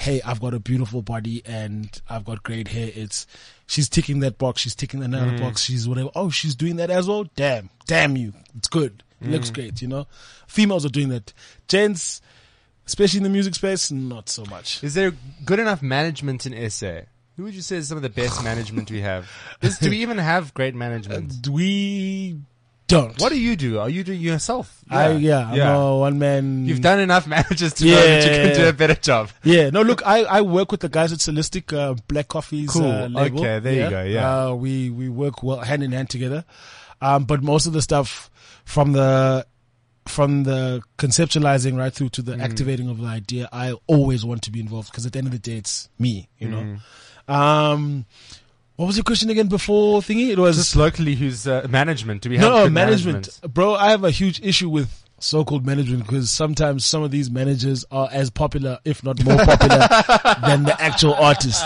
hey, 0.00 0.22
I've 0.22 0.40
got 0.40 0.54
a 0.54 0.58
beautiful 0.58 1.02
body 1.02 1.42
and 1.44 2.00
I've 2.08 2.24
got 2.24 2.42
great 2.42 2.68
hair. 2.68 2.90
It's 2.94 3.26
she's 3.66 3.88
ticking 3.88 4.20
that 4.20 4.38
box, 4.38 4.62
she's 4.62 4.74
ticking 4.74 5.02
another 5.02 5.32
mm. 5.32 5.40
box, 5.40 5.62
she's 5.62 5.86
whatever. 5.86 6.10
Oh, 6.14 6.30
she's 6.30 6.54
doing 6.54 6.76
that 6.76 6.90
as 6.90 7.06
well. 7.06 7.24
Damn, 7.36 7.68
damn 7.86 8.16
you, 8.16 8.32
it's 8.56 8.68
good. 8.68 9.02
It 9.20 9.28
looks 9.28 9.50
mm. 9.50 9.54
great. 9.54 9.82
You 9.82 9.88
know, 9.88 10.06
females 10.46 10.86
are 10.86 10.90
doing 10.90 11.10
that. 11.10 11.34
Gents, 11.68 12.22
especially 12.86 13.18
in 13.18 13.24
the 13.24 13.30
music 13.30 13.54
space, 13.54 13.92
not 13.92 14.30
so 14.30 14.44
much. 14.46 14.82
Is 14.82 14.94
there 14.94 15.12
good 15.44 15.58
enough 15.58 15.82
management 15.82 16.46
in 16.46 16.70
SA? 16.70 17.02
Who 17.36 17.44
would 17.44 17.54
you 17.54 17.62
say 17.62 17.76
is 17.76 17.88
some 17.88 17.98
of 17.98 18.02
the 18.02 18.08
best 18.08 18.42
management 18.42 18.90
we 18.90 19.00
have? 19.02 19.30
Is, 19.62 19.78
do 19.78 19.88
we 19.88 19.98
even 19.98 20.18
have 20.18 20.52
great 20.52 20.74
management? 20.74 21.40
Do 21.40 21.52
We 21.52 22.38
don't. 22.90 23.20
What 23.20 23.30
do 23.32 23.40
you 23.40 23.56
do? 23.56 23.78
Are 23.78 23.88
you 23.88 24.04
doing 24.04 24.20
yourself? 24.20 24.82
I 24.90 25.12
yeah, 25.12 25.48
I'm 25.50 25.60
a 25.76 25.98
one 25.98 26.18
man. 26.18 26.66
You've 26.66 26.80
done 26.80 26.98
enough 27.00 27.26
managers 27.36 27.72
to 27.74 27.84
know 27.86 27.94
that 27.94 28.24
you 28.24 28.30
can 28.30 28.54
do 28.56 28.68
a 28.68 28.72
better 28.72 28.94
job. 28.94 29.30
Yeah, 29.44 29.70
no, 29.70 29.82
look, 29.82 30.04
I, 30.06 30.24
I 30.24 30.40
work 30.42 30.70
with 30.72 30.80
the 30.80 30.88
guys 30.88 31.12
at 31.12 31.20
Soulistic, 31.20 31.72
uh, 31.72 31.94
Black 32.08 32.28
Coffee's, 32.28 32.70
Cool. 32.70 32.84
uh, 32.90 33.08
label. 33.08 33.40
Okay, 33.40 33.58
there 33.60 33.84
you 33.84 33.90
go, 33.90 34.02
yeah. 34.02 34.46
Uh, 34.48 34.54
we, 34.54 34.90
we 34.90 35.08
work 35.08 35.42
well 35.42 35.60
hand 35.60 35.82
in 35.82 35.92
hand 35.92 36.10
together. 36.10 36.44
Um, 37.00 37.24
but 37.24 37.42
most 37.42 37.66
of 37.66 37.72
the 37.72 37.80
stuff 37.82 38.30
from 38.64 38.92
the, 38.92 39.46
from 40.06 40.42
the 40.42 40.82
conceptualizing 40.98 41.76
right 41.78 41.92
through 41.94 42.08
to 42.10 42.22
the 42.22 42.32
Mm. 42.32 42.42
activating 42.42 42.88
of 42.90 42.98
the 42.98 43.06
idea, 43.06 43.48
I 43.52 43.74
always 43.86 44.24
want 44.24 44.42
to 44.42 44.50
be 44.50 44.60
involved 44.60 44.90
because 44.90 45.06
at 45.06 45.12
the 45.12 45.18
end 45.18 45.28
of 45.28 45.32
the 45.32 45.38
day, 45.38 45.56
it's 45.56 45.88
me, 45.98 46.28
you 46.38 46.48
know. 46.48 46.78
Mm. 47.28 47.32
Um, 47.32 48.06
what 48.80 48.86
was 48.86 48.96
the 48.96 49.02
question 49.02 49.28
again 49.28 49.46
before 49.46 50.00
thingy? 50.00 50.30
It 50.30 50.38
was 50.38 50.56
Just 50.56 50.74
locally, 50.74 51.14
who's 51.14 51.46
uh, 51.46 51.66
management? 51.68 52.22
Do 52.22 52.30
we 52.30 52.38
have 52.38 52.50
no 52.50 52.64
good 52.64 52.72
management, 52.72 53.28
bro. 53.46 53.74
I 53.74 53.90
have 53.90 54.04
a 54.04 54.10
huge 54.10 54.40
issue 54.40 54.70
with 54.70 55.04
so-called 55.18 55.66
management 55.66 56.06
because 56.06 56.30
sometimes 56.30 56.86
some 56.86 57.02
of 57.02 57.10
these 57.10 57.30
managers 57.30 57.84
are 57.90 58.08
as 58.10 58.30
popular, 58.30 58.78
if 58.86 59.04
not 59.04 59.22
more 59.22 59.36
popular, 59.44 59.86
than 60.40 60.62
the 60.62 60.74
actual 60.78 61.12
artist. 61.12 61.62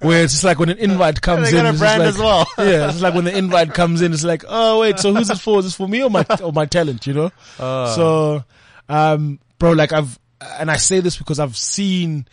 Where 0.00 0.24
it's 0.24 0.32
just 0.32 0.42
like 0.42 0.58
when 0.58 0.68
an 0.68 0.78
invite 0.78 1.20
comes 1.20 1.52
They 1.52 1.60
in, 1.60 1.64
it's 1.64 1.78
brand 1.78 2.02
just 2.02 2.16
as 2.16 2.18
like, 2.18 2.58
well. 2.58 2.66
yeah, 2.66 2.88
it's 2.90 3.00
like 3.00 3.14
when 3.14 3.22
the 3.22 3.38
invite 3.38 3.72
comes 3.72 4.02
in, 4.02 4.12
it's 4.12 4.24
like, 4.24 4.44
oh 4.48 4.80
wait, 4.80 4.98
so 4.98 5.14
who's 5.14 5.30
it 5.30 5.38
for? 5.38 5.60
Is 5.60 5.66
this 5.66 5.76
for 5.76 5.86
me 5.86 6.02
or 6.02 6.10
my 6.10 6.26
or 6.42 6.52
my 6.52 6.66
talent? 6.66 7.06
You 7.06 7.14
know. 7.14 7.30
Uh. 7.60 7.94
So, 7.94 8.44
um, 8.88 9.38
bro, 9.60 9.74
like 9.74 9.92
I've 9.92 10.18
and 10.58 10.72
I 10.72 10.76
say 10.76 10.98
this 10.98 11.16
because 11.18 11.38
I've 11.38 11.56
seen. 11.56 12.26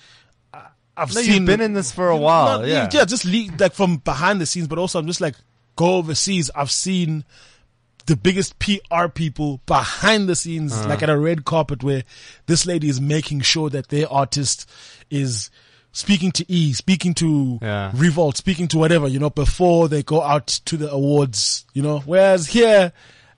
I've 0.98 1.14
No, 1.14 1.22
seen 1.22 1.34
you've 1.34 1.46
been 1.46 1.62
in 1.62 1.74
this 1.74 1.92
for 1.92 2.10
a 2.10 2.18
while. 2.18 2.60
not- 2.60 2.68
yeah. 2.68 2.90
yeah, 2.92 3.06
just 3.06 3.26
le- 3.26 3.50
like 3.60 3.74
from 3.74 3.98
behind 3.98 4.40
the 4.42 4.46
scenes, 4.46 4.68
but 4.68 4.78
also 4.78 5.00
I'm 5.00 5.08
just 5.08 5.22
like 5.22 5.36
go 5.76 5.96
overseas. 5.96 6.50
I've 6.56 6.72
seen 6.72 7.26
the 8.06 8.16
biggest 8.16 8.60
PR 8.60 9.08
people 9.14 9.62
behind 9.66 10.30
the 10.30 10.36
scenes, 10.36 10.72
Uh-huh. 10.74 10.88
like 10.90 11.02
at 11.04 11.10
a 11.10 11.18
red 11.18 11.44
carpet 11.44 11.84
where 11.84 12.04
this 12.46 12.66
lady 12.66 12.88
is 12.88 13.02
making 13.02 13.42
sure 13.42 13.70
that 13.72 13.90
their 13.90 14.12
artist 14.12 14.70
is 15.10 15.50
speaking 15.92 16.32
to 16.34 16.46
E, 16.52 16.72
speaking 16.74 17.14
to 17.16 17.58
Yeah. 17.62 17.92
Revolt, 17.96 18.38
speaking 18.38 18.68
to 18.70 18.78
whatever, 18.78 19.08
you 19.08 19.18
know, 19.20 19.30
before 19.30 19.88
they 19.90 20.04
go 20.04 20.22
out 20.22 20.48
to 20.66 20.78
the 20.78 20.90
awards, 20.92 21.66
you 21.74 21.82
know, 21.82 22.00
whereas 22.06 22.48
here, 22.48 22.92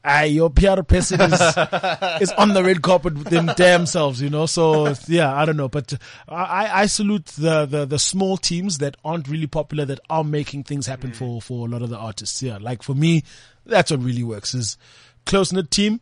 ah, 0.08 0.24
your 0.24 0.50
PR 0.50 0.82
person 0.82 1.22
is, 1.22 1.34
is 2.22 2.32
on 2.38 2.54
the 2.54 2.64
red 2.64 2.82
carpet 2.82 3.16
with 3.16 3.28
them 3.28 3.52
damn 3.56 3.86
selves, 3.86 4.22
you 4.22 4.30
know. 4.30 4.46
So 4.46 4.94
yeah, 5.08 5.34
I 5.34 5.46
don't 5.46 5.58
know, 5.58 5.68
but 5.68 5.94
I, 6.28 6.82
I 6.82 6.86
salute 6.86 7.26
the, 7.26 7.66
the 7.66 7.86
the 7.86 8.00
small 8.00 8.38
teams 8.38 8.78
that 8.80 8.96
aren't 9.04 9.28
really 9.28 9.48
popular 9.48 9.86
that 9.86 10.00
are 10.10 10.24
making 10.24 10.64
things 10.64 10.88
happen 10.88 11.12
for 11.12 11.42
for 11.42 11.68
a 11.68 11.70
lot 11.70 11.82
of 11.82 11.90
the 11.90 11.98
artists. 11.98 12.42
Yeah, 12.42 12.58
like 12.60 12.84
for 12.84 12.96
me, 12.96 13.24
that's 13.66 13.92
what 13.92 14.02
really 14.02 14.24
works 14.24 14.54
is 14.54 14.78
close 15.26 15.52
knit 15.52 15.70
team, 15.70 16.00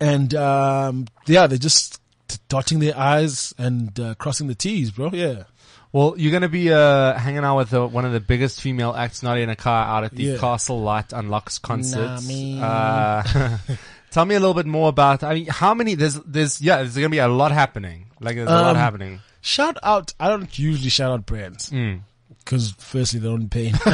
and 0.00 0.34
um 0.34 1.06
yeah, 1.26 1.46
they're 1.46 1.58
just 1.58 2.00
dotting 2.48 2.78
their 2.78 2.96
I's 2.96 3.54
and 3.58 3.98
uh, 3.98 4.14
crossing 4.14 4.46
the 4.46 4.54
T's, 4.54 4.90
bro. 4.90 5.10
Yeah. 5.12 5.44
Well, 5.92 6.14
you're 6.16 6.30
going 6.30 6.42
to 6.42 6.48
be 6.48 6.72
uh, 6.72 7.12
hanging 7.18 7.44
out 7.44 7.58
with 7.58 7.74
uh, 7.74 7.86
one 7.86 8.04
of 8.06 8.12
the 8.12 8.20
biggest 8.20 8.62
female 8.62 8.94
acts, 8.94 9.22
Nadia 9.22 9.46
Nakai, 9.46 9.66
out 9.66 10.04
at 10.04 10.12
the 10.12 10.22
Yeah. 10.22 10.38
Castle 10.38 10.80
Lite 10.80 11.12
Unlocks 11.12 11.58
concert. 11.58 12.22
me. 12.26 12.58
Uh, 12.62 13.22
tell 14.10 14.24
me 14.24 14.34
a 14.34 14.40
little 14.40 14.54
bit 14.54 14.64
more 14.66 14.88
about. 14.88 15.22
I 15.22 15.34
mean, 15.34 15.46
how 15.48 15.74
many? 15.74 15.94
There's, 15.94 16.14
there's, 16.14 16.62
yeah, 16.62 16.76
there's 16.78 16.94
going 16.94 17.04
to 17.04 17.10
be 17.10 17.18
a 17.18 17.28
lot 17.28 17.52
happening. 17.52 18.06
Like, 18.20 18.36
there's 18.36 18.48
a 18.48 18.52
lot 18.52 18.70
Um, 18.70 18.76
happening. 18.76 19.20
Shout 19.42 19.76
out! 19.82 20.14
I 20.20 20.28
don't 20.28 20.56
usually 20.58 20.88
shout 20.88 21.10
out 21.10 21.26
brands 21.26 21.68
Mm. 21.70 22.02
because 22.38 22.70
firstly 22.78 23.18
they 23.20 23.28
don't 23.28 23.48
pay. 23.50 23.72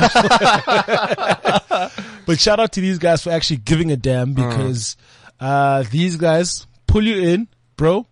but 2.27 2.39
shout 2.39 2.61
out 2.61 2.73
to 2.73 2.81
these 2.81 2.99
guys 2.99 3.23
for 3.23 3.31
actually 3.31 3.57
giving 3.59 3.91
a 3.91 3.97
damn 3.97 4.35
because 4.35 4.97
uh, 5.41 5.85
these 5.91 6.17
guys 6.17 6.67
pull 6.87 7.03
you 7.03 7.17
in, 7.29 7.49
bro. 7.77 8.07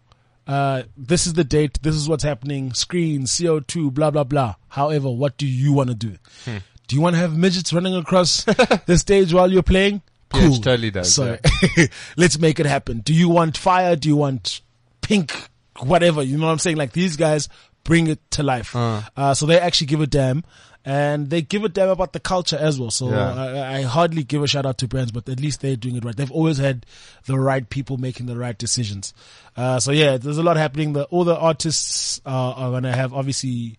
Uh, 0.47 0.85
this 0.97 1.26
is 1.26 1.33
the 1.35 1.45
date. 1.45 1.79
This 1.83 1.95
is 1.95 2.09
what's 2.09 2.23
happening. 2.25 2.73
Screen, 2.73 3.23
CO2, 3.23 3.93
blah, 3.93 4.11
blah, 4.11 4.25
blah. 4.25 4.55
However, 4.69 5.11
what 5.11 5.37
do 5.37 5.47
you 5.47 5.73
want 5.73 5.88
to 5.91 5.95
do? 5.95 6.17
Hmm. 6.45 6.59
Do 6.87 6.95
you 6.95 7.02
want 7.02 7.15
to 7.17 7.21
have 7.21 7.37
midgets 7.37 7.73
running 7.73 7.95
across 7.97 8.45
the 8.87 8.97
stage 8.97 9.32
while 9.32 9.50
you're 9.50 9.63
playing? 9.63 10.02
Cool. 10.32 10.56
totally 10.59 10.91
does, 10.91 11.13
So 11.15 11.39
let's 12.17 12.39
make 12.39 12.61
it 12.61 12.67
happen. 12.67 13.00
Do 13.00 13.15
you 13.15 13.28
want 13.28 13.56
fire? 13.56 13.97
Do 13.97 14.09
you 14.09 14.17
want 14.17 14.61
pink? 15.00 15.35
Whatever. 15.80 16.23
You 16.23 16.39
know 16.39 16.47
what 16.47 16.52
I'm 16.52 16.59
saying? 16.59 16.76
Like 16.76 16.93
these 16.93 17.17
guys 17.17 17.49
bring 17.85 18.09
it 18.09 18.19
to 18.32 18.43
life. 18.43 18.75
Uh. 18.75 19.02
Uh, 19.17 19.35
so 19.35 19.47
they 19.47 19.59
actually 19.59 19.89
give 19.89 20.00
a 20.00 20.06
damn. 20.06 20.45
And 20.88 21.28
they 21.30 21.42
give 21.42 21.64
a 21.64 21.68
damn 21.68 21.88
about 21.88 22.12
the 22.12 22.20
culture 22.20 22.56
as 22.56 22.78
well. 22.78 22.92
So 22.92 23.10
Yeah. 23.10 23.34
I, 23.34 23.78
I 23.78 23.82
hardly 23.82 24.22
give 24.22 24.42
a 24.42 24.46
shout 24.46 24.64
out 24.64 24.78
to 24.78 24.86
brands, 24.88 25.10
but 25.10 25.28
at 25.28 25.40
least 25.40 25.60
they're 25.60 25.75
doing 25.75 25.96
it 25.96 26.04
right. 26.04 26.14
They've 26.16 26.30
always 26.30 26.58
had 26.58 26.86
the 27.26 27.36
right 27.38 27.68
people 27.68 27.96
making 27.99 28.26
the 28.26 28.36
right 28.36 28.56
decisions. 28.56 29.12
Uh, 29.56 29.80
so 29.80 29.90
yeah, 29.90 30.16
there's 30.16 30.38
a 30.38 30.44
lot 30.44 30.56
happening. 30.56 30.92
The, 30.92 31.02
all 31.06 31.25
the 31.25 31.36
artists 31.36 32.20
are, 32.25 32.54
are 32.54 32.70
going 32.70 32.84
to 32.84 32.92
have 32.92 33.12
obviously, 33.12 33.78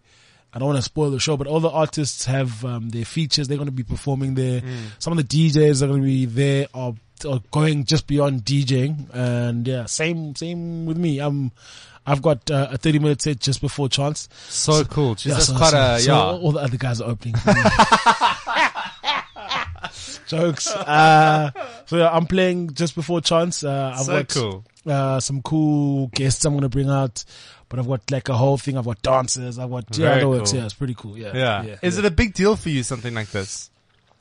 I 0.53 0.59
don't 0.59 0.67
want 0.67 0.79
to 0.79 0.83
spoil 0.83 1.09
the 1.11 1.19
show, 1.19 1.37
but 1.37 1.47
all 1.47 1.61
the 1.61 1.69
artists 1.69 2.25
have 2.25 2.65
um, 2.65 2.89
their 2.89 3.05
features. 3.05 3.47
They're 3.47 3.57
going 3.57 3.67
to 3.69 3.71
be 3.71 3.83
performing 3.83 4.33
there. 4.35 4.61
Some 4.99 5.17
of 5.17 5.25
the 5.25 5.49
DJs 5.49 5.81
are 5.81 5.87
going 5.87 6.01
to 6.01 6.05
be 6.05 6.25
there 6.25 6.67
or, 6.73 6.95
or 7.25 7.39
going 7.51 7.85
just 7.85 8.05
beyond 8.07 8.43
DJing. 8.43 9.07
And 9.13 9.65
yeah, 9.65 9.85
same 9.85 10.35
same 10.35 10.85
with 10.85 10.97
me. 10.97 11.19
I'm 11.19 11.51
I've 12.07 12.21
got 12.21 12.49
uh, 12.49 12.69
a 12.71 12.77
30 12.77 12.99
minute 12.99 13.21
set 13.21 13.39
just 13.39 13.61
before 13.61 13.89
chance. 13.89 14.29
So 14.49 14.83
cool. 14.85 15.15
Jeez, 15.15 15.31
that's 15.31 15.47
so- 15.47 15.57
quite 15.57 15.71
so- 15.71 15.95
a, 15.95 15.99
so 15.99 16.11
yeah. 16.13 16.41
all 16.41 16.51
the 16.53 16.59
other 16.61 16.77
guys 16.77 17.01
are 17.01 17.09
opening. 17.09 17.35
Jokes. 20.27 20.67
Uh, 20.67 21.51
so 21.85 21.97
yeah, 21.97 22.09
I'm 22.09 22.25
playing 22.25 22.73
just 22.73 22.95
before 22.95 23.21
chance. 23.21 23.63
Uh, 23.63 23.95
I've 23.97 24.05
So 24.05 24.11
got 24.13 24.27
cool. 24.29 24.65
uh, 24.85 25.19
some 25.19 25.41
cool 25.41 26.07
guests 26.07 26.43
I'm 26.45 26.53
gonna 26.55 26.69
bring 26.69 26.89
out. 26.89 27.23
But 27.69 27.79
I've 27.79 27.87
got 27.87 28.09
like 28.11 28.29
a 28.29 28.33
whole 28.33 28.57
thing. 28.57 28.77
I've 28.77 28.85
got 28.85 29.01
dancers. 29.01 29.59
I've 29.59 29.69
got 29.69 29.85
yeah, 29.97 30.09
Very 30.15 30.21
cool. 30.21 30.35
Yeah, 30.47 30.65
it's 30.65 30.73
pretty 30.73 30.95
cool. 30.95 31.17
Yeah, 31.17 31.63
Yeah. 31.63 31.75
Is 31.81 31.97
it 31.97 32.05
a 32.05 32.11
big 32.11 32.33
deal 32.33 32.55
for 32.55 32.69
you, 32.69 32.83
something 32.83 33.13
like 33.13 33.29
this? 33.31 33.69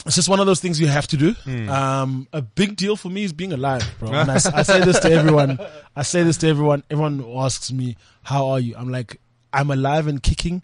It's 0.05 0.15
just 0.15 0.29
one 0.29 0.39
of 0.41 0.47
those 0.47 0.61
things 0.61 0.79
you 0.81 0.87
have 0.87 1.07
to 1.09 1.17
do. 1.17 1.33
Hmm. 1.33 1.69
Um, 1.69 2.29
a 2.33 2.43
big 2.43 2.77
deal 2.77 2.97
for 2.97 3.09
me 3.09 3.25
is 3.25 3.33
being 3.33 3.53
alive, 3.53 3.83
bro. 3.99 4.13
And 4.13 4.31
I, 4.31 4.35
I 4.35 4.39
say 4.63 4.85
this 4.85 5.01
to 5.01 5.11
everyone. 5.11 5.59
I 5.97 6.03
say 6.03 6.23
this 6.23 6.37
to 6.39 6.49
everyone. 6.49 6.85
Everyone 6.91 7.25
asks 7.37 7.73
me, 7.73 7.97
"How 8.23 8.49
are 8.49 8.61
you?" 8.61 8.75
I'm 8.77 8.89
like, 8.91 9.21
"I'm 9.53 9.71
alive 9.71 10.07
and 10.07 10.23
kicking." 10.23 10.63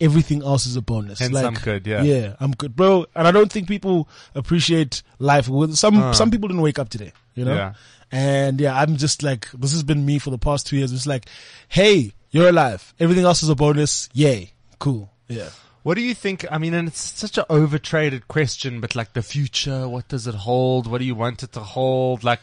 Everything 0.00 0.42
else 0.42 0.64
is 0.64 0.76
a 0.76 0.80
bonus. 0.80 1.18
Hence 1.18 1.34
like, 1.34 1.44
I'm 1.44 1.52
good, 1.52 1.86
yeah. 1.86 2.02
yeah, 2.02 2.34
I'm 2.40 2.52
good, 2.52 2.74
bro. 2.74 3.04
And 3.14 3.28
I 3.28 3.32
don't 3.32 3.52
think 3.52 3.68
people 3.68 4.08
appreciate 4.34 5.02
life. 5.18 5.46
With 5.46 5.76
some, 5.76 5.98
Uh. 5.98 6.12
some 6.14 6.30
people 6.30 6.48
didn't 6.48 6.62
wake 6.62 6.78
up 6.78 6.88
today, 6.88 7.12
you 7.34 7.44
know. 7.44 7.54
Yeah. 7.54 7.74
And 8.10 8.58
yeah, 8.62 8.80
I'm 8.80 8.96
just 8.96 9.22
like, 9.22 9.50
this 9.52 9.72
has 9.72 9.82
been 9.82 10.06
me 10.06 10.18
for 10.18 10.30
the 10.30 10.38
past 10.38 10.66
two 10.66 10.78
years. 10.78 10.90
It's 10.90 11.06
like, 11.06 11.26
hey, 11.68 12.12
you're 12.30 12.48
alive. 12.48 12.94
Everything 12.98 13.24
else 13.26 13.42
is 13.42 13.50
a 13.50 13.54
bonus. 13.54 14.08
Yay, 14.14 14.52
cool. 14.78 15.10
Yeah. 15.28 15.50
What 15.82 15.94
do 15.94 16.02
you 16.02 16.14
think? 16.14 16.44
I 16.50 16.58
mean, 16.58 16.74
and 16.74 16.88
it's 16.88 17.00
such 17.00 17.38
an 17.38 17.44
overtraded 17.48 18.28
question, 18.28 18.80
but 18.80 18.94
like 18.94 19.14
the 19.14 19.22
future, 19.22 19.88
what 19.88 20.08
does 20.08 20.26
it 20.26 20.34
hold? 20.34 20.86
What 20.86 20.98
do 20.98 21.04
you 21.04 21.14
want 21.14 21.42
it 21.42 21.52
to 21.52 21.60
hold? 21.60 22.22
Like, 22.22 22.40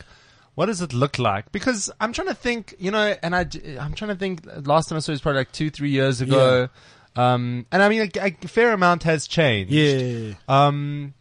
what 0.55 0.65
does 0.65 0.81
it 0.81 0.91
look 0.91 1.19
like? 1.19 1.51
Because 1.51 1.91
I'm 2.01 2.13
trying 2.13 2.29
to 2.29 2.33
think, 2.33 2.73
you 2.79 2.89
know, 2.89 3.15
and 3.21 3.35
I, 3.35 3.41
I'm 3.79 3.93
trying 3.93 4.09
to 4.09 4.15
think, 4.15 4.41
last 4.65 4.89
time 4.89 4.95
I 4.97 4.99
saw 4.99 5.11
it 5.11 5.13
was 5.13 5.21
probably 5.21 5.41
like 5.41 5.51
two, 5.51 5.69
three 5.69 5.91
years 5.91 6.19
ago. 6.21 6.69
Um, 7.15 7.65
and 7.71 7.83
I 7.83 7.89
mean, 7.89 8.09
a, 8.15 8.25
a 8.25 8.31
fair 8.47 8.73
amount 8.73 9.03
has 9.03 9.27
changed. 9.27 9.71
Yeah. 9.71 10.33
Um, 10.47 11.13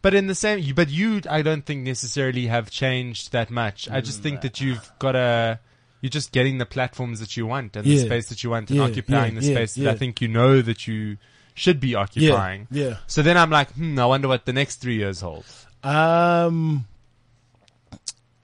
but 0.00 0.14
in 0.14 0.26
the 0.26 0.34
same, 0.34 0.74
but 0.74 0.88
you, 0.88 1.20
I 1.28 1.42
don't 1.42 1.66
think 1.66 1.82
necessarily 1.84 2.46
have 2.46 2.70
changed 2.70 3.32
that 3.32 3.50
much. 3.50 3.90
I 3.90 4.00
just 4.00 4.22
think 4.22 4.40
that 4.40 4.60
you've 4.60 4.90
got 4.98 5.16
a, 5.16 5.60
you're 6.00 6.08
just 6.10 6.32
getting 6.32 6.58
the 6.58 6.66
platforms 6.66 7.20
that 7.20 7.36
you 7.36 7.46
want 7.46 7.76
and 7.76 7.84
the 7.84 7.98
space 7.98 8.28
that 8.30 8.42
you 8.42 8.50
want 8.50 8.70
and 8.70 8.78
Yeah, 8.78 8.84
occupying 8.86 9.34
yeah, 9.34 9.40
the 9.40 9.46
yeah, 9.46 9.54
space 9.54 9.74
that 9.74 9.82
yeah. 9.82 9.90
I 9.90 9.96
think 9.96 10.20
you 10.22 10.28
know 10.28 10.62
that 10.62 10.86
you 10.86 11.18
should 11.58 11.80
be 11.80 11.94
occupying. 11.94 12.66
Yeah. 12.70 12.84
yeah. 12.84 12.96
So 13.06 13.22
then 13.22 13.36
I'm 13.36 13.50
like, 13.50 13.72
hmm, 13.72 13.98
I 13.98 14.06
wonder 14.06 14.28
what 14.28 14.46
the 14.46 14.52
next 14.52 14.76
three 14.76 14.96
years 14.96 15.20
hold. 15.20 15.44
Um, 15.82 16.86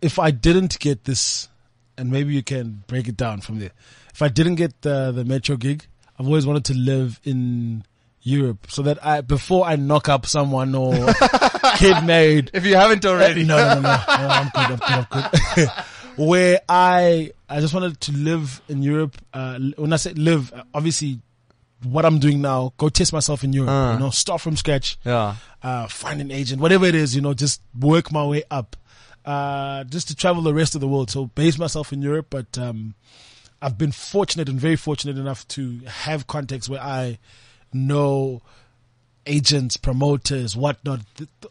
if 0.02 0.18
I 0.18 0.30
didn't 0.30 0.78
get 0.78 1.04
this, 1.04 1.48
and 1.96 2.10
maybe 2.10 2.34
you 2.34 2.42
can 2.42 2.84
break 2.86 3.08
it 3.08 3.16
down 3.16 3.40
from 3.40 3.58
there. 3.58 3.70
If 4.12 4.22
I 4.22 4.28
didn't 4.28 4.56
get 4.56 4.82
the 4.82 5.12
the 5.12 5.24
metro 5.24 5.56
gig, 5.56 5.86
I've 6.18 6.26
always 6.26 6.46
wanted 6.46 6.64
to 6.66 6.74
live 6.74 7.20
in 7.24 7.84
Europe 8.22 8.66
so 8.68 8.82
that 8.82 9.04
I 9.04 9.20
before 9.20 9.66
I 9.66 9.76
knock 9.76 10.08
up 10.08 10.26
someone 10.26 10.74
or 10.74 10.94
get 11.78 12.04
married. 12.04 12.50
If 12.54 12.64
you 12.64 12.76
haven't 12.76 13.04
already. 13.04 13.44
No, 13.44 13.56
no, 13.56 13.74
no, 13.74 13.80
no. 13.80 13.98
I'm 14.08 14.48
good. 14.48 14.80
I'm 14.82 15.04
good. 15.04 15.06
I'm 15.10 15.54
good. 15.54 15.68
Where 16.16 16.60
I, 16.68 17.32
I 17.48 17.60
just 17.60 17.74
wanted 17.74 18.00
to 18.02 18.12
live 18.12 18.60
in 18.68 18.82
Europe. 18.82 19.16
Uh, 19.32 19.58
when 19.76 19.92
I 19.92 19.96
say 19.96 20.12
live, 20.12 20.52
uh, 20.52 20.62
obviously, 20.72 21.18
what 21.84 22.04
I'm 22.04 22.18
doing 22.18 22.40
now, 22.40 22.72
go 22.76 22.88
test 22.88 23.12
myself 23.12 23.44
in 23.44 23.52
Europe. 23.52 23.70
Uh. 23.70 23.92
You 23.94 23.98
know, 24.00 24.10
start 24.10 24.40
from 24.40 24.56
scratch 24.56 24.98
Yeah. 25.04 25.36
uh, 25.62 25.86
find 25.88 26.20
an 26.20 26.30
agent, 26.30 26.60
whatever 26.60 26.86
it 26.86 26.94
is, 26.94 27.14
you 27.14 27.20
know, 27.22 27.34
just 27.34 27.60
work 27.78 28.10
my 28.12 28.24
way 28.24 28.42
up, 28.50 28.76
uh, 29.24 29.84
just 29.84 30.08
to 30.08 30.14
travel 30.14 30.42
the 30.42 30.54
rest 30.54 30.74
of 30.74 30.80
the 30.80 30.88
world. 30.88 31.10
So 31.10 31.26
base 31.26 31.58
myself 31.58 31.92
in 31.92 32.02
Europe, 32.02 32.26
but, 32.30 32.56
um, 32.58 32.94
I've 33.62 33.78
been 33.78 33.92
fortunate 33.92 34.48
and 34.48 34.60
very 34.60 34.76
fortunate 34.76 35.16
enough 35.16 35.46
to 35.48 35.80
have 35.86 36.26
contacts 36.26 36.68
where 36.68 36.82
I 36.82 37.18
know 37.72 38.42
agents, 39.26 39.78
promoters, 39.78 40.54
whatnot. 40.54 41.00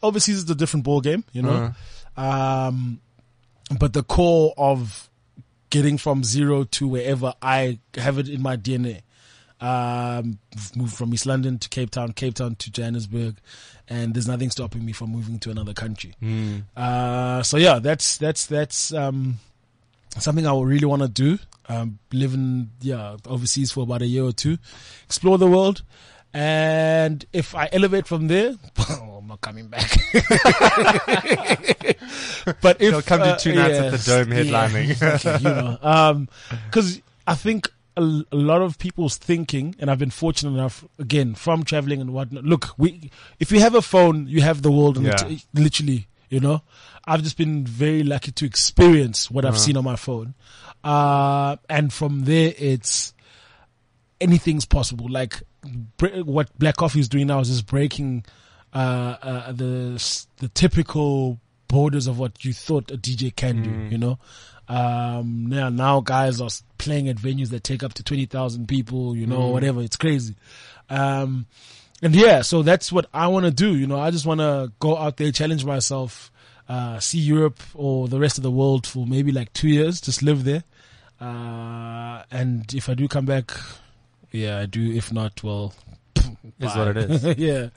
Overseas 0.03 0.37
is 0.43 0.49
a 0.49 0.53
different 0.53 0.83
ball 0.83 1.01
game, 1.01 1.23
you 1.33 1.41
know. 1.41 1.73
Um, 2.15 2.99
but 3.79 3.93
the 3.93 4.03
core 4.03 4.53
of 4.57 5.09
getting 5.71 5.97
from 5.97 6.23
zero 6.23 6.65
to 6.65 6.87
wherever 6.87 7.33
I 7.41 7.79
have 7.95 8.19
it 8.19 8.29
in 8.29 8.43
my 8.43 8.57
DNA. 8.57 9.01
Um, 9.63 10.39
moved 10.75 10.93
from 10.93 11.13
East 11.13 11.25
London 11.25 11.57
to 11.57 11.69
Cape 11.69 11.89
Town, 11.89 12.11
Cape 12.11 12.33
Town 12.33 12.55
to 12.55 12.69
Johannesburg, 12.69 13.37
and 13.87 14.13
there's 14.13 14.27
nothing 14.27 14.49
stopping 14.49 14.83
me 14.83 14.91
from 14.91 15.11
moving 15.11 15.39
to 15.39 15.51
another 15.51 15.73
country. 15.73 16.13
Uh, 16.75 17.41
so 17.43 17.55
yeah, 17.55 17.79
that's 17.79 18.17
that's 18.17 18.45
that's 18.45 18.93
um, 18.93 19.39
something 20.19 20.45
I 20.45 20.51
would 20.51 20.67
really 20.67 20.85
want 20.85 21.01
to 21.01 21.07
do. 21.07 21.39
Um, 21.69 21.99
live 22.11 22.33
in 22.33 22.71
yeah 22.81 23.15
overseas 23.25 23.71
for 23.71 23.83
about 23.83 24.01
a 24.01 24.05
year 24.05 24.25
or 24.25 24.33
two, 24.33 24.57
explore 25.05 25.37
the 25.37 25.47
world, 25.47 25.81
and 26.33 27.25
if 27.31 27.55
I 27.55 27.69
elevate 27.71 28.05
from 28.05 28.27
there, 28.27 28.55
I'm 28.89 29.27
not 29.27 29.39
coming 29.39 29.67
back. 29.69 29.89
but 32.61 32.81
if 32.81 32.91
He'll 32.91 33.01
come 33.01 33.19
to 33.21 33.33
uh, 33.33 33.37
two 33.37 33.55
nights 33.55 33.77
at 33.77 33.91
the 33.91 33.97
yes, 33.97 34.05
Dome 34.05 34.31
yeah, 34.33 34.39
headlining. 34.39 34.89
exactly, 34.89 35.31
you 35.37 35.55
know, 35.55 35.77
um, 35.81 36.27
because 36.65 37.01
I 37.25 37.35
think 37.35 37.71
a, 37.97 38.01
a 38.31 38.35
lot 38.35 38.61
of 38.61 38.77
people's 38.79 39.17
thinking, 39.17 39.75
and 39.79 39.89
I've 39.91 39.99
been 39.99 40.09
fortunate 40.11 40.51
enough 40.51 40.83
again 40.99 41.35
from 41.35 41.63
traveling 41.63 42.01
and 42.01 42.11
whatnot. 42.13 42.43
Look, 42.43 42.69
we 42.77 43.11
if 43.39 43.51
you 43.51 43.59
have 43.59 43.75
a 43.75 43.81
phone, 43.81 44.27
you 44.27 44.41
have 44.41 44.61
the 44.61 44.71
world, 44.71 44.97
and 44.97 45.05
Yeah. 45.05 45.27
it, 45.27 45.45
literally, 45.53 46.07
you 46.29 46.39
know. 46.39 46.61
I've 47.05 47.21
just 47.21 47.37
been 47.37 47.65
very 47.65 48.01
lucky 48.03 48.31
to 48.31 48.45
experience 48.45 49.29
what 49.29 49.43
Uh-huh. 49.45 49.53
I've 49.53 49.59
seen 49.59 49.75
on 49.77 49.83
my 49.83 49.95
phone, 49.97 50.35
uh, 50.83 51.57
and 51.69 51.91
from 51.93 52.23
there, 52.25 52.53
it's 52.57 53.13
anything's 54.21 54.65
possible. 54.65 55.09
Like 55.09 55.41
bre- 55.97 56.21
what 56.23 56.57
Black 56.57 56.77
Coffee 56.77 56.99
is 56.99 57.09
doing 57.09 57.27
now 57.27 57.39
is 57.39 57.49
just 57.49 57.65
breaking 57.67 58.25
uh, 58.73 59.15
uh, 59.21 59.51
the 59.51 60.25
the 60.37 60.47
typical 60.49 61.39
borders 61.67 62.07
of 62.07 62.19
what 62.19 62.43
you 62.45 62.53
thought 62.53 62.89
a 62.91 62.97
DJ 62.97 63.35
can 63.35 63.57
Mm. 63.59 63.63
do. 63.63 63.91
You 63.91 63.97
know, 63.97 64.19
um, 64.69 65.47
now 65.47 65.69
now 65.69 65.99
guys 66.01 66.39
are 66.41 66.49
playing 66.77 67.09
at 67.09 67.17
venues 67.17 67.49
that 67.49 67.63
take 67.63 67.83
up 67.83 67.93
to 67.95 68.03
twenty 68.03 68.25
thousand 68.25 68.67
people. 68.67 69.15
You 69.15 69.27
know, 69.27 69.39
Mm. 69.39 69.51
whatever. 69.51 69.81
It's 69.81 69.95
crazy. 69.97 70.35
Um, 70.89 71.45
and 72.01 72.15
yeah, 72.15 72.41
so 72.41 72.61
that's 72.63 72.91
what 72.91 73.05
I 73.13 73.27
want 73.27 73.45
to 73.45 73.51
do. 73.51 73.75
You 73.75 73.87
know, 73.87 73.99
I 73.99 74.11
just 74.11 74.25
want 74.25 74.39
to 74.41 74.71
go 74.79 74.97
out 74.97 75.17
there, 75.17 75.31
challenge 75.31 75.63
myself, 75.65 76.31
uh, 76.67 76.99
see 76.99 77.19
Europe 77.19 77.61
or 77.73 78.07
the 78.09 78.19
rest 78.19 78.37
of 78.37 78.43
the 78.43 78.51
world 78.51 78.85
for 78.85 79.05
maybe 79.07 79.31
like 79.31 79.51
two 79.53 79.69
years, 79.69 80.01
just 80.01 80.21
live 80.21 80.43
there. 80.43 80.63
Uh, 81.21 82.23
and 82.31 82.73
if 82.73 82.89
I 82.89 82.93
do 82.95 83.07
come 83.07 83.25
back, 83.25 83.51
yeah, 84.31 84.59
I 84.59 84.65
do. 84.65 84.91
If 84.91 85.13
not, 85.13 85.41
well, 85.43 85.73
Is 86.59 86.75
what 86.75 86.97
it 86.97 87.09
is. 87.09 87.23
yeah, 87.37 87.69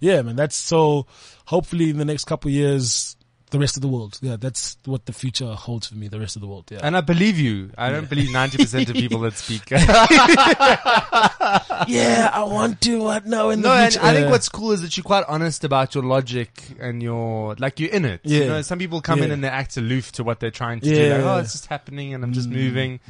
yeah, 0.00 0.22
man. 0.22 0.36
That's 0.36 0.56
so. 0.56 1.06
Hopefully, 1.46 1.90
in 1.90 1.98
the 1.98 2.04
next 2.06 2.24
couple 2.24 2.48
of 2.48 2.54
years, 2.54 3.16
the 3.54 3.60
rest 3.60 3.76
of 3.76 3.82
the 3.82 3.88
world. 3.88 4.18
Yeah, 4.20 4.36
that's 4.36 4.76
what 4.84 5.06
the 5.06 5.12
future 5.12 5.52
holds 5.54 5.86
for 5.86 5.94
me. 5.94 6.08
The 6.08 6.18
rest 6.20 6.34
of 6.36 6.42
the 6.42 6.48
world. 6.48 6.64
Yeah, 6.70 6.80
And 6.82 6.96
I 6.96 7.00
believe 7.00 7.38
you. 7.38 7.70
I 7.78 7.88
don't 7.90 8.10
believe 8.10 8.28
90% 8.30 8.90
of 8.90 8.94
people 8.96 9.20
that 9.20 9.34
speak. 9.34 9.70
yeah. 11.88 12.30
I 12.32 12.42
want 12.44 12.80
to. 12.82 13.00
What 13.02 13.26
now? 13.26 13.50
In 13.50 13.60
no, 13.60 13.68
the 13.68 13.74
and. 13.74 13.96
I 13.98 14.12
think 14.12 14.24
Yeah. 14.26 14.30
what's 14.30 14.48
cool 14.48 14.72
is 14.72 14.82
that 14.82 14.96
you're 14.96 15.04
quite 15.04 15.24
honest 15.28 15.64
about 15.64 15.94
your 15.94 16.04
logic 16.04 16.50
and 16.80 17.02
your, 17.02 17.54
like 17.58 17.80
you're 17.80 17.90
in 17.90 18.04
it. 18.04 18.20
You 18.24 18.40
Yeah. 18.40 18.46
know, 18.48 18.62
some 18.62 18.78
people 18.78 19.00
come 19.00 19.22
in 19.22 19.30
and 19.30 19.42
they 19.44 19.48
act 19.48 19.76
aloof 19.76 20.12
to 20.12 20.24
what 20.24 20.40
they're 20.40 20.50
trying 20.50 20.80
to 20.80 20.88
do. 20.88 20.94
Yeah. 21.00 21.16
Like, 21.16 21.24
oh, 21.24 21.38
it's 21.38 21.52
just 21.52 21.66
happening 21.66 22.14
and 22.14 22.24
I'm 22.24 22.32
just 22.32 22.48
moving. 22.48 23.00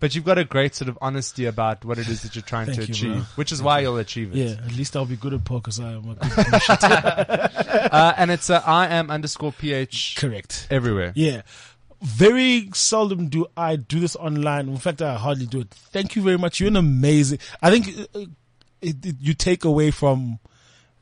But 0.00 0.14
you've 0.14 0.24
got 0.24 0.38
a 0.38 0.44
great 0.44 0.74
sort 0.74 0.88
of 0.88 0.98
honesty 1.00 1.46
about 1.46 1.84
what 1.84 1.98
it 1.98 2.08
is 2.08 2.22
that 2.22 2.34
you're 2.36 2.42
trying 2.42 2.66
Thank 2.66 2.80
to 2.80 2.86
you, 2.86 2.92
achieve, 2.92 3.12
bro. 3.14 3.22
which 3.36 3.52
is 3.52 3.62
why 3.62 3.80
you'll 3.80 3.98
achieve 3.98 4.30
it. 4.32 4.36
Yeah, 4.36 4.50
at 4.64 4.76
least 4.76 4.96
I'll 4.96 5.06
be 5.06 5.16
good 5.16 5.34
at 5.34 5.44
poker. 5.44 5.70
So 5.70 5.84
I'm 5.84 6.10
a 6.10 6.14
good. 6.14 7.50
Uh, 7.94 8.12
and 8.16 8.30
it's 8.30 8.50
uh, 8.50 8.60
I 8.66 8.88
am 8.88 9.10
underscore 9.10 9.52
PH 9.52 9.93
Correct. 10.16 10.66
everywhere. 10.70 11.12
Yeah. 11.14 11.42
Very 12.02 12.70
seldom 12.74 13.28
do 13.28 13.46
I 13.56 13.76
do 13.76 13.98
this 13.98 14.14
online. 14.16 14.68
In 14.68 14.76
fact, 14.76 15.00
I 15.00 15.14
hardly 15.16 15.46
do 15.46 15.60
it. 15.60 15.70
Thank 15.70 16.16
you 16.16 16.22
very 16.22 16.36
much. 16.36 16.60
You're 16.60 16.68
an 16.68 16.76
amazing. 16.76 17.38
I 17.62 17.70
think 17.70 17.88
uh, 18.14 18.26
it, 18.82 19.04
it, 19.04 19.16
you 19.20 19.32
take 19.32 19.64
away 19.64 19.90
from 19.90 20.38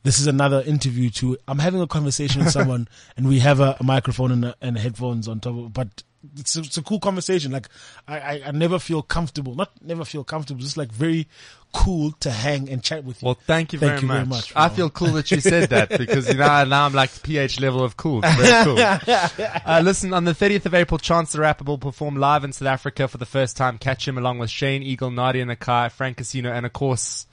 this 0.03 0.19
is 0.19 0.27
another 0.27 0.61
interview 0.61 1.09
to 1.09 1.37
I'm 1.47 1.59
having 1.59 1.81
a 1.81 1.87
conversation 1.87 2.43
with 2.43 2.53
someone 2.57 2.87
and 3.17 3.27
we 3.27 3.39
have 3.39 3.59
a, 3.59 3.75
a 3.79 3.83
microphone 3.83 4.31
and, 4.31 4.45
a, 4.45 4.55
and 4.61 4.77
headphones 4.77 5.27
on 5.27 5.39
top 5.39 5.57
of 5.57 5.73
but 5.73 6.03
it's 6.37 6.55
a, 6.55 6.59
it's 6.59 6.77
a 6.77 6.81
cool 6.81 6.99
conversation. 6.99 7.51
Like 7.51 7.69
I, 8.07 8.19
I, 8.19 8.41
I 8.47 8.51
never 8.51 8.79
feel 8.79 9.01
comfortable, 9.01 9.55
not 9.55 9.71
never 9.81 10.05
feel 10.05 10.23
comfortable, 10.23 10.61
just 10.61 10.77
like 10.77 10.91
very 10.91 11.27
cool 11.73 12.11
to 12.19 12.31
hang 12.31 12.69
and 12.69 12.83
chat 12.83 13.03
with 13.03 13.21
you. 13.21 13.25
Well, 13.27 13.37
thank 13.47 13.73
you, 13.73 13.79
Thank 13.79 13.91
very, 13.91 14.01
you 14.01 14.07
much. 14.07 14.15
very 14.17 14.27
much, 14.27 14.53
I 14.55 14.69
feel 14.69 14.89
cool 14.89 15.09
that 15.13 15.31
you 15.31 15.41
said 15.41 15.69
that 15.69 15.89
because 15.97 16.27
you 16.27 16.35
know 16.35 16.63
now 16.65 16.85
I'm 16.85 16.93
like 16.93 17.23
PH 17.23 17.59
level 17.59 17.83
of 17.83 17.97
cool. 17.97 18.21
Very 18.21 18.63
cool. 18.63 18.79
uh, 19.65 19.81
listen, 19.83 20.13
on 20.13 20.23
the 20.23 20.33
30th 20.33 20.65
of 20.65 20.73
April, 20.73 20.97
Chance 20.97 21.33
the 21.33 21.41
Rapper 21.41 21.63
will 21.65 21.77
perform 21.77 22.15
live 22.15 22.43
in 22.43 22.53
South 22.53 22.67
Africa 22.67 23.07
for 23.07 23.17
the 23.17 23.25
first 23.25 23.57
time. 23.57 23.77
Catch 23.77 24.07
him 24.07 24.17
along 24.17 24.39
with 24.39 24.49
Shane 24.49 24.83
Eagle, 24.83 25.11
Nadia 25.11 25.45
Nakai, 25.45 25.91
Frank 25.91 26.17
Casino, 26.17 26.51
and 26.51 26.65
of 26.65 26.73
course. 26.73 27.27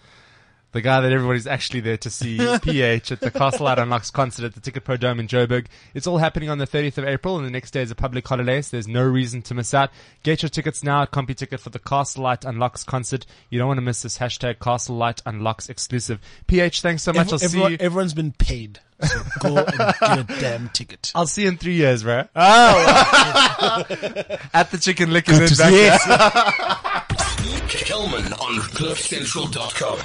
The 0.72 0.80
guy 0.80 1.00
that 1.00 1.10
everybody's 1.10 1.48
actually 1.48 1.80
there 1.80 1.96
to 1.96 2.10
see, 2.10 2.38
PH, 2.62 3.10
at 3.10 3.20
the 3.20 3.30
Castle 3.32 3.64
Lite 3.64 3.80
Unlocks 3.80 4.10
concert 4.12 4.44
at 4.44 4.54
the 4.54 4.60
Ticket 4.60 4.84
Pro 4.84 4.96
Dome 4.96 5.18
in 5.18 5.26
Joburg. 5.26 5.66
It's 5.94 6.06
all 6.06 6.18
happening 6.18 6.48
on 6.48 6.58
the 6.58 6.66
30th 6.66 6.96
of 6.98 7.04
April, 7.06 7.36
and 7.38 7.44
the 7.46 7.50
next 7.50 7.72
day 7.72 7.82
is 7.82 7.90
a 7.90 7.96
public 7.96 8.26
holiday, 8.28 8.62
so 8.62 8.76
there's 8.76 8.86
no 8.86 9.02
reason 9.02 9.42
to 9.42 9.54
miss 9.54 9.74
out. 9.74 9.90
Get 10.22 10.42
your 10.42 10.48
tickets 10.48 10.84
now 10.84 11.02
at 11.02 11.10
CompuTicket 11.10 11.58
for 11.58 11.70
the 11.70 11.80
Castle 11.80 12.22
Lite 12.22 12.44
Unlocks 12.44 12.84
concert. 12.84 13.26
You 13.48 13.58
don't 13.58 13.66
want 13.66 13.78
to 13.78 13.82
miss 13.82 14.02
this 14.02 14.18
hashtag 14.18 14.60
Castle 14.60 14.94
Lite 14.96 15.22
Unlocks 15.26 15.68
exclusive. 15.68 16.20
PH, 16.46 16.82
thanks 16.82 17.02
so 17.02 17.12
much. 17.12 17.26
Every- 17.26 17.32
I'll 17.32 17.38
see 17.40 17.44
everyone, 17.46 17.72
you. 17.72 17.78
everyone's 17.80 18.14
been 18.14 18.32
paid. 18.32 18.78
So 19.02 19.18
go 19.40 19.56
and 19.56 19.66
get 19.66 20.02
a 20.02 20.24
damn 20.40 20.68
ticket. 20.68 21.10
I'll 21.14 21.26
see 21.26 21.42
you 21.42 21.48
in 21.48 21.56
three 21.56 21.74
years, 21.74 22.02
bro. 22.04 22.24
Oh, 22.36 23.84
At 24.54 24.70
the 24.70 24.78
Chicken 24.80 25.10
Lick 25.12 25.26
and 25.28 25.38
then 25.38 25.48
to 25.48 25.56
back 25.56 25.70
see 25.70 25.76
there. 25.78 25.98
Kelman 27.84 28.32
on 28.34 28.60
CliffCentral.com. 28.60 29.98